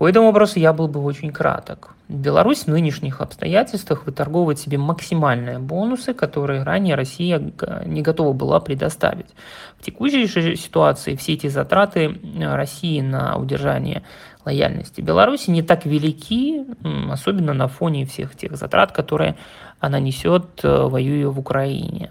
по 0.00 0.08
этому 0.08 0.28
вопросу 0.28 0.58
я 0.58 0.72
был 0.72 0.88
бы 0.88 0.98
очень 1.02 1.30
краток. 1.30 1.90
Беларусь 2.08 2.60
в 2.60 2.68
нынешних 2.68 3.20
обстоятельствах 3.20 4.06
выторговывает 4.06 4.58
себе 4.58 4.78
максимальные 4.78 5.58
бонусы, 5.58 6.14
которые 6.14 6.62
ранее 6.62 6.94
Россия 6.94 7.38
не 7.84 8.00
готова 8.00 8.32
была 8.32 8.60
предоставить. 8.60 9.26
В 9.78 9.84
текущей 9.84 10.26
же 10.26 10.56
ситуации 10.56 11.16
все 11.16 11.34
эти 11.34 11.48
затраты 11.48 12.18
России 12.40 13.02
на 13.02 13.36
удержание 13.36 14.02
лояльности 14.46 15.02
Беларуси 15.02 15.50
не 15.50 15.60
так 15.60 15.84
велики, 15.84 16.64
особенно 17.10 17.52
на 17.52 17.68
фоне 17.68 18.06
всех 18.06 18.34
тех 18.34 18.56
затрат, 18.56 18.92
которые 18.92 19.36
она 19.80 20.00
несет, 20.00 20.60
э, 20.62 20.82
воюя 20.86 21.28
в 21.28 21.38
Украине. 21.38 22.10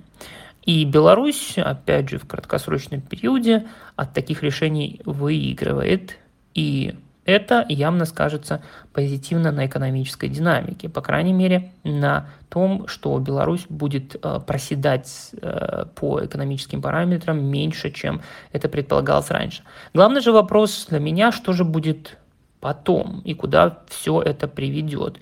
И 0.64 0.86
Беларусь, 0.86 1.58
опять 1.58 2.12
же, 2.12 2.20
в 2.20 2.28
краткосрочном 2.28 3.02
периоде 3.02 3.66
от 3.96 4.14
таких 4.14 4.44
решений 4.44 5.02
выигрывает. 5.06 6.20
И 6.54 6.94
это 7.30 7.66
явно 7.70 8.06
скажется 8.06 8.62
позитивно 8.94 9.52
на 9.52 9.68
экономической 9.68 10.30
динамике, 10.30 10.90
по 10.90 11.02
крайней 11.02 11.34
мере, 11.34 11.72
на 11.84 12.30
том, 12.50 12.88
что 12.88 13.18
Беларусь 13.20 13.66
будет 13.70 14.16
э, 14.16 14.40
проседать 14.46 15.32
э, 15.42 15.86
по 15.96 16.26
экономическим 16.26 16.82
параметрам 16.82 17.42
меньше, 17.42 17.92
чем 17.92 18.22
это 18.52 18.68
предполагалось 18.68 19.30
раньше. 19.30 19.64
Главный 19.94 20.22
же 20.22 20.32
вопрос 20.32 20.88
для 20.90 21.00
меня, 21.00 21.32
что 21.32 21.54
же 21.54 21.64
будет 21.64 22.18
потом 22.60 23.22
и 23.22 23.34
куда 23.34 23.80
все 23.88 24.22
это 24.22 24.48
приведет. 24.48 25.20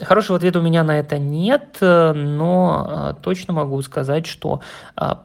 Хорошего 0.00 0.36
ответа 0.36 0.60
у 0.60 0.62
меня 0.62 0.84
на 0.84 0.98
это 0.98 1.18
нет, 1.18 1.78
но 1.80 3.14
э, 3.16 3.22
точно 3.22 3.54
могу 3.54 3.80
сказать, 3.82 4.26
что 4.26 4.60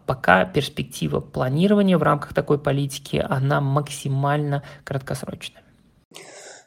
пока 0.05 0.45
перспектива 0.45 1.19
планирования 1.19 1.97
в 1.97 2.03
рамках 2.03 2.33
такой 2.33 2.57
политики, 2.57 3.23
она 3.29 3.61
максимально 3.61 4.63
краткосрочная. 4.83 5.61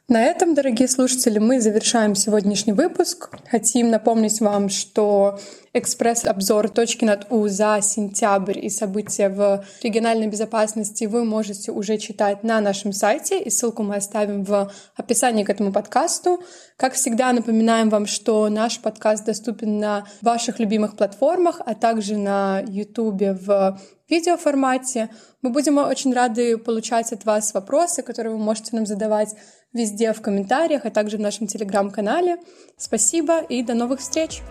На 0.06 0.22
этом, 0.22 0.54
дорогие 0.54 0.86
слушатели, 0.86 1.38
мы 1.38 1.62
завершаем 1.62 2.14
сегодняшний 2.14 2.74
выпуск. 2.74 3.30
Хотим 3.50 3.88
напомнить 3.88 4.38
вам, 4.42 4.68
что 4.68 5.40
экспресс-обзор 5.72 6.68
точки 6.68 7.06
над 7.06 7.26
У 7.30 7.48
за 7.48 7.78
сентябрь 7.80 8.58
и 8.58 8.68
события 8.68 9.30
в 9.30 9.64
региональной 9.82 10.26
безопасности 10.26 11.04
вы 11.04 11.24
можете 11.24 11.72
уже 11.72 11.96
читать 11.96 12.44
на 12.44 12.60
нашем 12.60 12.92
сайте, 12.92 13.40
и 13.42 13.48
ссылку 13.48 13.82
мы 13.82 13.96
оставим 13.96 14.44
в 14.44 14.70
описании 14.94 15.42
к 15.42 15.48
этому 15.48 15.72
подкасту. 15.72 16.42
Как 16.76 16.92
всегда, 16.92 17.32
напоминаем 17.32 17.88
вам, 17.88 18.04
что 18.04 18.50
наш 18.50 18.80
подкаст 18.80 19.24
доступен 19.24 19.78
на 19.78 20.04
ваших 20.20 20.58
любимых 20.58 20.98
платформах, 20.98 21.62
а 21.64 21.74
также 21.74 22.18
на 22.18 22.62
YouTube 22.68 23.22
в 23.40 23.80
видеоформате. 24.08 25.10
Мы 25.42 25.50
будем 25.50 25.78
очень 25.78 26.12
рады 26.12 26.58
получать 26.58 27.12
от 27.12 27.24
вас 27.24 27.54
вопросы, 27.54 28.02
которые 28.02 28.34
вы 28.34 28.42
можете 28.42 28.76
нам 28.76 28.86
задавать 28.86 29.34
везде 29.72 30.12
в 30.12 30.20
комментариях, 30.20 30.84
а 30.84 30.90
также 30.90 31.16
в 31.16 31.20
нашем 31.20 31.46
телеграм-канале. 31.46 32.38
Спасибо 32.76 33.40
и 33.40 33.62
до 33.62 33.74
новых 33.74 34.00
встреч! 34.00 34.42